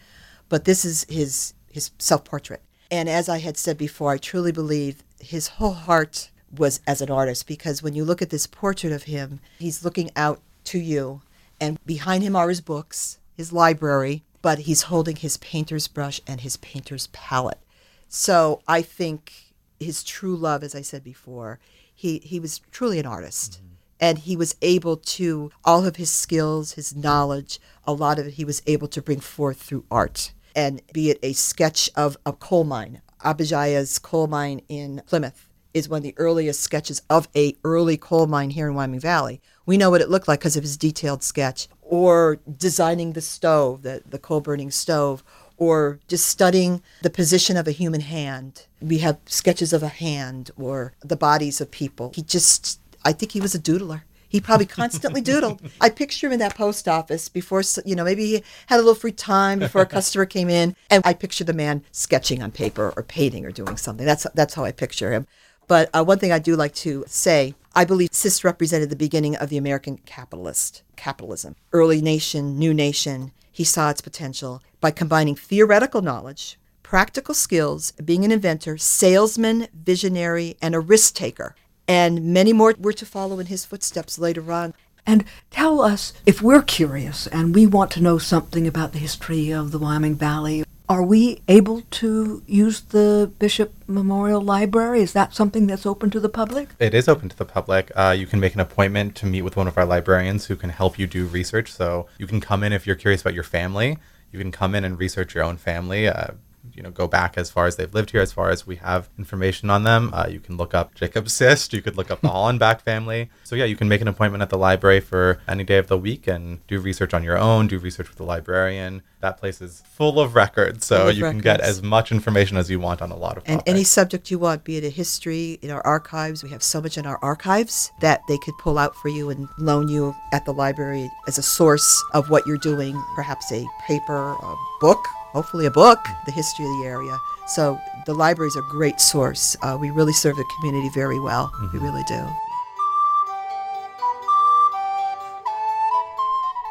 But 0.49 0.65
this 0.65 0.83
is 0.83 1.05
his, 1.07 1.53
his 1.71 1.91
self 1.99 2.23
portrait. 2.23 2.63
And 2.89 3.07
as 3.07 3.29
I 3.29 3.37
had 3.37 3.57
said 3.57 3.77
before, 3.77 4.11
I 4.11 4.17
truly 4.17 4.51
believe 4.51 5.03
his 5.19 5.49
whole 5.49 5.73
heart 5.73 6.31
was 6.51 6.81
as 6.87 6.99
an 6.99 7.11
artist 7.11 7.45
because 7.45 7.83
when 7.83 7.93
you 7.93 8.03
look 8.03 8.23
at 8.23 8.31
this 8.31 8.47
portrait 8.47 8.91
of 8.91 9.03
him, 9.03 9.39
he's 9.59 9.85
looking 9.85 10.09
out 10.15 10.41
to 10.65 10.79
you, 10.79 11.21
and 11.61 11.77
behind 11.85 12.23
him 12.23 12.35
are 12.35 12.49
his 12.49 12.61
books, 12.61 13.19
his 13.37 13.53
library, 13.53 14.23
but 14.41 14.59
he's 14.59 14.83
holding 14.83 15.17
his 15.17 15.37
painter's 15.37 15.87
brush 15.87 16.19
and 16.25 16.41
his 16.41 16.57
painter's 16.57 17.05
palette. 17.13 17.61
So 18.09 18.63
I 18.67 18.81
think 18.81 19.53
his 19.79 20.03
true 20.03 20.35
love, 20.35 20.63
as 20.63 20.73
I 20.73 20.81
said 20.81 21.03
before, 21.03 21.59
he, 21.93 22.19
he 22.19 22.39
was 22.39 22.59
truly 22.71 22.99
an 22.99 23.05
artist. 23.05 23.61
And 23.99 24.19
he 24.19 24.35
was 24.35 24.55
able 24.61 24.97
to, 24.97 25.51
all 25.63 25.85
of 25.85 25.95
his 25.95 26.11
skills, 26.11 26.73
his 26.73 26.95
knowledge, 26.95 27.59
a 27.85 27.93
lot 27.93 28.19
of 28.19 28.27
it 28.27 28.33
he 28.33 28.45
was 28.45 28.61
able 28.67 28.87
to 28.89 29.01
bring 29.01 29.19
forth 29.19 29.61
through 29.61 29.85
art. 29.89 30.33
And 30.55 30.81
be 30.91 31.09
it 31.09 31.19
a 31.23 31.33
sketch 31.33 31.89
of 31.95 32.17
a 32.25 32.33
coal 32.33 32.63
mine, 32.63 33.01
Abijah's 33.23 33.99
coal 33.99 34.27
mine 34.27 34.61
in 34.67 35.01
Plymouth 35.05 35.49
is 35.73 35.89
one 35.89 35.97
of 35.97 36.03
the 36.03 36.13
earliest 36.17 36.59
sketches 36.59 37.01
of 37.09 37.27
a 37.35 37.55
early 37.63 37.97
coal 37.97 38.27
mine 38.27 38.51
here 38.51 38.67
in 38.67 38.75
Wyoming 38.75 38.99
Valley. 38.99 39.41
We 39.65 39.77
know 39.77 39.89
what 39.89 40.01
it 40.01 40.09
looked 40.09 40.27
like 40.27 40.39
because 40.39 40.55
of 40.57 40.63
his 40.63 40.77
detailed 40.77 41.23
sketch. 41.23 41.67
Or 41.81 42.39
designing 42.57 43.13
the 43.13 43.21
stove, 43.21 43.81
the, 43.81 44.03
the 44.05 44.19
coal 44.19 44.41
burning 44.41 44.71
stove, 44.71 45.23
or 45.57 45.99
just 46.07 46.25
studying 46.27 46.81
the 47.01 47.09
position 47.09 47.57
of 47.57 47.67
a 47.67 47.71
human 47.71 48.01
hand. 48.01 48.65
We 48.81 48.99
have 48.99 49.19
sketches 49.25 49.73
of 49.73 49.83
a 49.83 49.87
hand 49.87 50.51
or 50.57 50.93
the 51.01 51.15
bodies 51.15 51.61
of 51.61 51.71
people. 51.71 52.11
He 52.15 52.21
just, 52.21 52.79
I 53.05 53.13
think 53.13 53.31
he 53.31 53.41
was 53.41 53.55
a 53.55 53.59
doodler. 53.59 54.01
He 54.33 54.41
probably 54.41 54.65
constantly 54.65 55.21
doodled. 55.31 55.69
I 55.79 55.89
picture 55.89 56.25
him 56.25 56.33
in 56.33 56.39
that 56.39 56.55
post 56.55 56.87
office 56.87 57.29
before, 57.29 57.61
you 57.85 57.95
know, 57.95 58.03
maybe 58.03 58.25
he 58.25 58.43
had 58.65 58.77
a 58.77 58.81
little 58.81 58.95
free 58.95 59.11
time 59.11 59.59
before 59.59 59.83
a 59.83 59.85
customer 59.97 60.25
came 60.25 60.49
in, 60.49 60.75
and 60.89 61.03
I 61.05 61.13
picture 61.13 61.43
the 61.43 61.53
man 61.53 61.83
sketching 61.91 62.41
on 62.41 62.49
paper 62.49 62.91
or 62.97 63.03
painting 63.03 63.45
or 63.45 63.51
doing 63.51 63.77
something. 63.77 64.07
That's 64.07 64.25
that's 64.33 64.55
how 64.55 64.65
I 64.65 64.71
picture 64.71 65.11
him. 65.11 65.27
But 65.67 65.91
uh, 65.93 66.03
one 66.03 66.17
thing 66.17 66.31
I 66.31 66.39
do 66.39 66.55
like 66.55 66.73
to 66.75 67.03
say, 67.07 67.53
I 67.75 67.85
believe 67.85 68.09
Cist 68.11 68.43
represented 68.43 68.89
the 68.89 68.95
beginning 68.95 69.35
of 69.35 69.49
the 69.49 69.57
American 69.57 69.97
capitalist 69.97 70.81
capitalism. 70.95 71.55
Early 71.71 72.01
nation, 72.01 72.57
new 72.57 72.73
nation. 72.73 73.33
He 73.51 73.63
saw 73.63 73.91
its 73.91 74.01
potential 74.01 74.63
by 74.83 74.91
combining 74.91 75.33
theoretical 75.33 76.01
knowledge, 76.01 76.59
practical 76.83 77.33
skills, 77.33 77.91
being 78.03 78.25
an 78.25 78.33
inventor, 78.33 78.77
salesman, 78.77 79.65
visionary, 79.73 80.57
and 80.61 80.75
a 80.75 80.79
risk 80.81 81.15
taker. 81.15 81.55
And 81.87 82.33
many 82.33 82.51
more 82.51 82.75
were 82.77 82.91
to 82.91 83.05
follow 83.05 83.39
in 83.39 83.45
his 83.45 83.63
footsteps 83.63 84.19
later 84.19 84.51
on. 84.51 84.73
And 85.05 85.23
tell 85.51 85.79
us 85.79 86.11
if 86.25 86.41
we're 86.41 86.61
curious 86.61 87.27
and 87.27 87.55
we 87.55 87.65
want 87.65 87.91
to 87.91 88.01
know 88.01 88.17
something 88.17 88.67
about 88.67 88.91
the 88.91 88.99
history 88.99 89.51
of 89.51 89.71
the 89.71 89.79
Wyoming 89.79 90.15
Valley. 90.15 90.65
Are 90.89 91.01
we 91.01 91.41
able 91.47 91.83
to 92.01 92.43
use 92.45 92.81
the 92.81 93.31
Bishop 93.39 93.73
Memorial 93.87 94.41
Library? 94.41 95.01
Is 95.01 95.13
that 95.13 95.33
something 95.33 95.65
that's 95.65 95.85
open 95.85 96.09
to 96.09 96.19
the 96.19 96.27
public? 96.27 96.67
It 96.77 96.93
is 96.93 97.07
open 97.07 97.29
to 97.29 97.37
the 97.37 97.45
public. 97.45 97.89
Uh, 97.95 98.13
you 98.17 98.27
can 98.27 98.41
make 98.41 98.53
an 98.53 98.59
appointment 98.59 99.15
to 99.15 99.25
meet 99.25 99.43
with 99.43 99.55
one 99.55 99.69
of 99.69 99.77
our 99.77 99.85
librarians 99.85 100.47
who 100.47 100.57
can 100.57 100.71
help 100.71 100.99
you 100.99 101.07
do 101.07 101.25
research. 101.25 101.71
So 101.71 102.07
you 102.17 102.27
can 102.27 102.41
come 102.41 102.63
in 102.63 102.73
if 102.73 102.85
you're 102.85 102.97
curious 102.97 103.21
about 103.21 103.33
your 103.33 103.45
family. 103.45 103.97
You 104.33 104.39
can 104.39 104.51
come 104.51 104.73
in 104.73 104.83
and 104.83 104.99
research 104.99 105.35
your 105.35 105.43
own 105.43 105.57
family. 105.57 106.07
Uh, 106.07 106.31
you 106.73 106.81
know, 106.81 106.91
go 106.91 107.07
back 107.07 107.37
as 107.37 107.49
far 107.49 107.65
as 107.67 107.75
they've 107.75 107.93
lived 107.93 108.11
here, 108.11 108.21
as 108.21 108.31
far 108.31 108.49
as 108.49 108.65
we 108.65 108.77
have 108.77 109.09
information 109.17 109.69
on 109.69 109.83
them. 109.83 110.11
Uh, 110.13 110.27
you 110.29 110.39
can 110.39 110.55
look 110.57 110.73
up 110.73 110.95
Jacob 110.95 111.29
Cist. 111.29 111.73
You 111.73 111.81
could 111.81 111.97
look 111.97 112.09
up 112.09 112.21
the 112.21 112.27
Hollenback 112.29 112.81
family. 112.81 113.29
So 113.43 113.55
yeah, 113.55 113.65
you 113.65 113.75
can 113.75 113.89
make 113.89 114.01
an 114.01 114.07
appointment 114.07 114.41
at 114.41 114.49
the 114.49 114.57
library 114.57 114.99
for 115.01 115.39
any 115.47 115.63
day 115.63 115.77
of 115.77 115.87
the 115.87 115.97
week 115.97 116.25
and 116.27 116.65
do 116.67 116.79
research 116.79 117.13
on 117.13 117.23
your 117.23 117.37
own. 117.37 117.67
Do 117.67 117.77
research 117.79 118.07
with 118.07 118.17
the 118.17 118.23
librarian. 118.23 119.01
That 119.19 119.37
place 119.37 119.61
is 119.61 119.83
full 119.85 120.19
of 120.19 120.35
records, 120.35 120.85
so 120.85 121.07
of 121.07 121.15
you 121.15 121.23
can 121.23 121.39
get 121.39 121.61
as 121.61 121.81
much 121.81 122.11
information 122.11 122.57
as 122.57 122.69
you 122.69 122.77
want 122.79 123.01
on 123.01 123.09
a 123.09 123.15
lot 123.15 123.37
of 123.37 123.43
And 123.45 123.59
topics. 123.59 123.69
any 123.71 123.83
subject 123.85 124.29
you 124.29 124.37
want, 124.37 124.65
be 124.65 124.75
it 124.75 124.83
a 124.83 124.89
history 124.89 125.59
in 125.61 125.71
our 125.71 125.85
archives, 125.87 126.43
we 126.43 126.49
have 126.49 126.61
so 126.61 126.81
much 126.81 126.97
in 126.97 127.05
our 127.05 127.19
archives 127.21 127.89
that 128.01 128.21
they 128.27 128.37
could 128.37 128.53
pull 128.59 128.77
out 128.77 128.93
for 128.97 129.07
you 129.07 129.29
and 129.29 129.47
loan 129.57 129.87
you 129.87 130.13
at 130.33 130.43
the 130.43 130.53
library 130.53 131.09
as 131.27 131.37
a 131.37 131.43
source 131.43 132.03
of 132.13 132.29
what 132.29 132.45
you're 132.45 132.57
doing, 132.57 133.01
perhaps 133.15 133.49
a 133.53 133.65
paper, 133.87 134.33
a 134.33 134.55
book, 134.81 134.99
hopefully 135.33 135.65
a 135.65 135.71
book, 135.71 135.99
the 136.25 136.31
history 136.31 136.65
of 136.65 136.71
the 136.79 136.87
area. 136.87 137.17
So 137.47 137.77
the 138.05 138.13
library 138.13 138.47
is 138.47 138.55
a 138.55 138.61
great 138.61 139.01
source. 139.01 139.57
Uh, 139.61 139.77
we 139.79 139.91
really 139.91 140.13
serve 140.13 140.37
the 140.37 140.45
community 140.55 140.89
very 140.89 141.19
well. 141.19 141.51
We 141.61 141.79
really 141.79 142.03
do. 142.07 142.25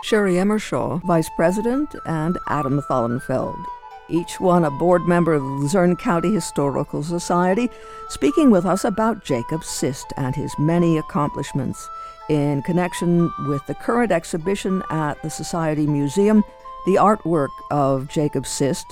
Sherry 0.02 0.34
Emershaw, 0.34 1.00
Vice 1.04 1.30
President, 1.36 1.94
and 2.06 2.36
Adam 2.48 2.82
Thallenfeld, 2.82 3.64
each 4.08 4.40
one 4.40 4.64
a 4.64 4.70
board 4.70 5.02
member 5.06 5.32
of 5.32 5.42
the 5.42 5.48
Luzerne 5.48 5.96
County 5.96 6.32
Historical 6.32 7.02
Society, 7.02 7.70
speaking 8.08 8.50
with 8.50 8.66
us 8.66 8.84
about 8.84 9.24
Jacob 9.24 9.62
Cist 9.64 10.12
and 10.16 10.34
his 10.34 10.52
many 10.58 10.98
accomplishments 10.98 11.88
in 12.28 12.62
connection 12.62 13.32
with 13.46 13.64
the 13.66 13.74
current 13.74 14.12
exhibition 14.12 14.82
at 14.90 15.22
the 15.22 15.30
Society 15.30 15.86
Museum, 15.86 16.44
the 16.84 16.96
artwork 16.96 17.50
of 17.70 18.08
Jacob 18.08 18.44
Cist, 18.46 18.86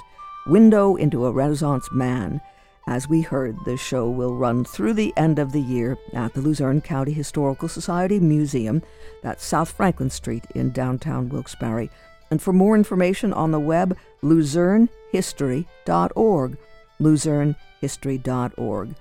Window 0.46 0.96
into 0.96 1.26
a 1.26 1.32
Renaissance 1.32 1.90
Man. 1.92 2.40
As 2.86 3.08
we 3.08 3.20
heard, 3.20 3.56
the 3.64 3.76
show 3.76 4.08
will 4.08 4.36
run 4.36 4.64
through 4.64 4.94
the 4.94 5.12
end 5.16 5.38
of 5.38 5.52
the 5.52 5.60
year 5.60 5.96
at 6.12 6.34
the 6.34 6.40
Luzerne 6.40 6.80
County 6.80 7.12
Historical 7.12 7.68
Society 7.68 8.18
Museum, 8.18 8.82
that's 9.22 9.44
South 9.44 9.70
Franklin 9.72 10.10
Street 10.10 10.44
in 10.54 10.70
downtown 10.70 11.28
Wilkes-Barre. 11.28 11.90
And 12.30 12.40
for 12.40 12.52
more 12.52 12.76
information 12.76 13.32
on 13.32 13.50
the 13.50 13.60
web, 13.60 13.96
luzernehistory.org, 14.22 16.58
luzernehistory.org. 17.00 18.94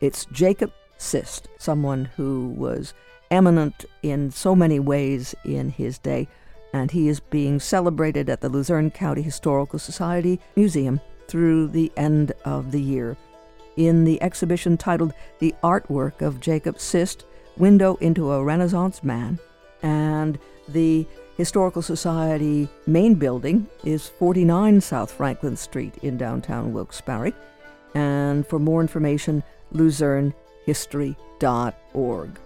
It's 0.00 0.24
Jacob 0.26 0.72
Cist, 0.98 1.48
someone 1.58 2.04
who 2.16 2.54
was 2.56 2.94
eminent 3.30 3.84
in 4.02 4.30
so 4.30 4.56
many 4.56 4.80
ways 4.80 5.34
in 5.44 5.70
his 5.70 5.98
day, 5.98 6.28
and 6.72 6.90
he 6.90 7.08
is 7.08 7.20
being 7.20 7.60
celebrated 7.60 8.28
at 8.28 8.40
the 8.40 8.48
Luzerne 8.48 8.90
County 8.90 9.22
Historical 9.22 9.78
Society 9.78 10.40
Museum 10.56 11.00
through 11.28 11.68
the 11.68 11.92
end 11.96 12.32
of 12.44 12.72
the 12.72 12.80
year. 12.80 13.16
In 13.76 14.02
the 14.04 14.20
exhibition 14.22 14.76
titled 14.76 15.14
The 15.38 15.54
Artwork 15.62 16.22
of 16.22 16.40
Jacob 16.40 16.78
Cist 16.78 17.24
Window 17.56 17.96
into 17.96 18.32
a 18.32 18.42
Renaissance 18.42 19.04
Man, 19.04 19.38
and 19.82 20.38
the 20.68 21.06
Historical 21.36 21.82
Society 21.82 22.68
main 22.86 23.14
building 23.14 23.66
is 23.84 24.08
49 24.08 24.80
South 24.80 25.10
Franklin 25.10 25.56
Street 25.56 25.96
in 26.02 26.16
downtown 26.18 26.72
Wilkes-Barre. 26.72 27.32
And 27.94 28.46
for 28.46 28.58
more 28.58 28.82
information, 28.82 29.42
luzernehistory.org. 29.72 32.38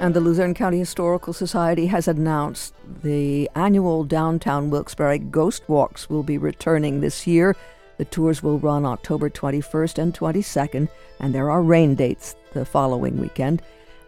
And 0.00 0.12
the 0.12 0.20
Luzerne 0.20 0.54
County 0.54 0.78
Historical 0.78 1.32
Society 1.32 1.86
has 1.86 2.08
announced 2.08 2.74
the 3.02 3.48
annual 3.54 4.04
downtown 4.04 4.68
Wilkes-Barre 4.68 5.18
Ghost 5.18 5.62
Walks 5.68 6.10
will 6.10 6.22
be 6.22 6.36
returning 6.36 7.00
this 7.00 7.26
year. 7.26 7.56
The 7.96 8.04
tours 8.04 8.42
will 8.42 8.58
run 8.58 8.84
October 8.84 9.30
21st 9.30 9.98
and 9.98 10.12
22nd, 10.12 10.88
and 11.20 11.34
there 11.34 11.50
are 11.50 11.62
rain 11.62 11.94
dates 11.94 12.34
the 12.52 12.64
following 12.64 13.18
weekend. 13.20 13.62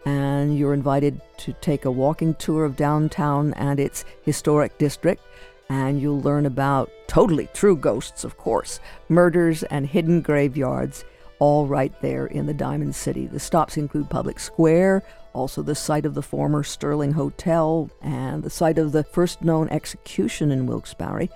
And 0.05 0.57
you're 0.57 0.73
invited 0.73 1.19
to 1.37 1.53
take 1.53 1.85
a 1.85 1.91
walking 1.91 2.35
tour 2.35 2.65
of 2.65 2.75
downtown 2.75 3.53
and 3.53 3.79
its 3.79 4.05
historic 4.23 4.77
district. 4.77 5.23
And 5.69 6.01
you'll 6.01 6.21
learn 6.21 6.45
about 6.45 6.91
totally 7.07 7.49
true 7.53 7.75
ghosts, 7.75 8.23
of 8.23 8.37
course, 8.37 8.79
murders 9.09 9.63
and 9.63 9.87
hidden 9.87 10.21
graveyards, 10.21 11.05
all 11.39 11.65
right 11.65 11.93
there 12.01 12.27
in 12.27 12.45
the 12.45 12.53
Diamond 12.53 12.95
City. 12.95 13.27
The 13.27 13.39
stops 13.39 13.77
include 13.77 14.09
Public 14.09 14.39
Square, 14.39 15.03
also 15.37 15.61
the 15.61 15.75
site 15.75 16.05
of 16.05 16.15
the 16.15 16.21
former 16.21 16.63
Sterling 16.63 17.13
Hotel, 17.13 17.89
and 18.01 18.43
the 18.43 18.49
site 18.49 18.77
of 18.77 18.91
the 18.91 19.03
first 19.03 19.43
known 19.43 19.69
execution 19.69 20.51
in 20.51 20.65
Wilkes-Barre. 20.65 21.29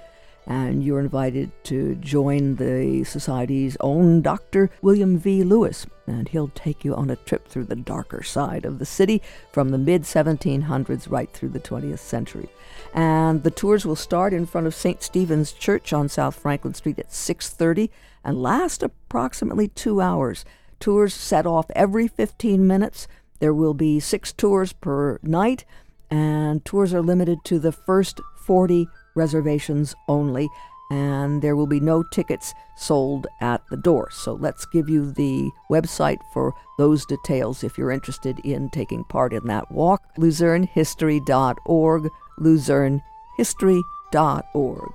And 0.47 0.83
you're 0.83 0.99
invited 0.99 1.51
to 1.65 1.93
join 1.95 2.55
the 2.55 3.03
Society's 3.03 3.77
own 3.79 4.23
Dr. 4.23 4.71
William 4.81 5.19
V. 5.19 5.43
Lewis, 5.43 5.85
and 6.07 6.27
he'll 6.27 6.51
take 6.55 6.83
you 6.83 6.95
on 6.95 7.11
a 7.11 7.15
trip 7.15 7.47
through 7.47 7.65
the 7.65 7.75
darker 7.75 8.23
side 8.23 8.65
of 8.65 8.79
the 8.79 8.85
city 8.85 9.21
from 9.53 9.69
the 9.69 9.77
mid 9.77 10.01
1700s 10.01 11.09
right 11.11 11.31
through 11.31 11.49
the 11.49 11.59
20th 11.59 11.99
century. 11.99 12.49
And 12.91 13.43
the 13.43 13.51
tours 13.51 13.85
will 13.85 13.95
start 13.95 14.33
in 14.33 14.47
front 14.47 14.65
of 14.65 14.73
St. 14.73 15.03
Stephen's 15.03 15.53
Church 15.53 15.93
on 15.93 16.09
South 16.09 16.35
Franklin 16.35 16.73
Street 16.73 16.97
at 16.97 17.13
6:30 17.13 17.91
and 18.23 18.41
last 18.41 18.81
approximately 18.81 19.67
2 19.67 20.01
hours. 20.01 20.43
Tours 20.79 21.13
set 21.13 21.45
off 21.45 21.69
every 21.75 22.07
15 22.07 22.65
minutes. 22.65 23.07
There 23.41 23.53
will 23.53 23.73
be 23.73 23.99
6 23.99 24.31
tours 24.33 24.71
per 24.71 25.19
night 25.21 25.65
and 26.11 26.63
tours 26.63 26.93
are 26.93 27.01
limited 27.01 27.39
to 27.45 27.57
the 27.57 27.71
first 27.71 28.21
40 28.45 28.87
reservations 29.15 29.95
only, 30.07 30.47
and 30.91 31.41
there 31.41 31.55
will 31.55 31.67
be 31.67 31.79
no 31.79 32.03
tickets 32.03 32.53
sold 32.75 33.25
at 33.39 33.61
the 33.69 33.77
door. 33.77 34.09
So 34.11 34.33
let's 34.33 34.65
give 34.65 34.89
you 34.89 35.11
the 35.11 35.49
website 35.71 36.19
for 36.33 36.53
those 36.77 37.05
details 37.05 37.63
if 37.63 37.77
you're 37.77 37.91
interested 37.91 38.39
in 38.43 38.69
taking 38.69 39.05
part 39.05 39.31
in 39.33 39.47
that 39.47 39.71
walk 39.71 40.03
luzernehistory.org, 40.17 42.09
luzernehistory.org. 42.39 44.93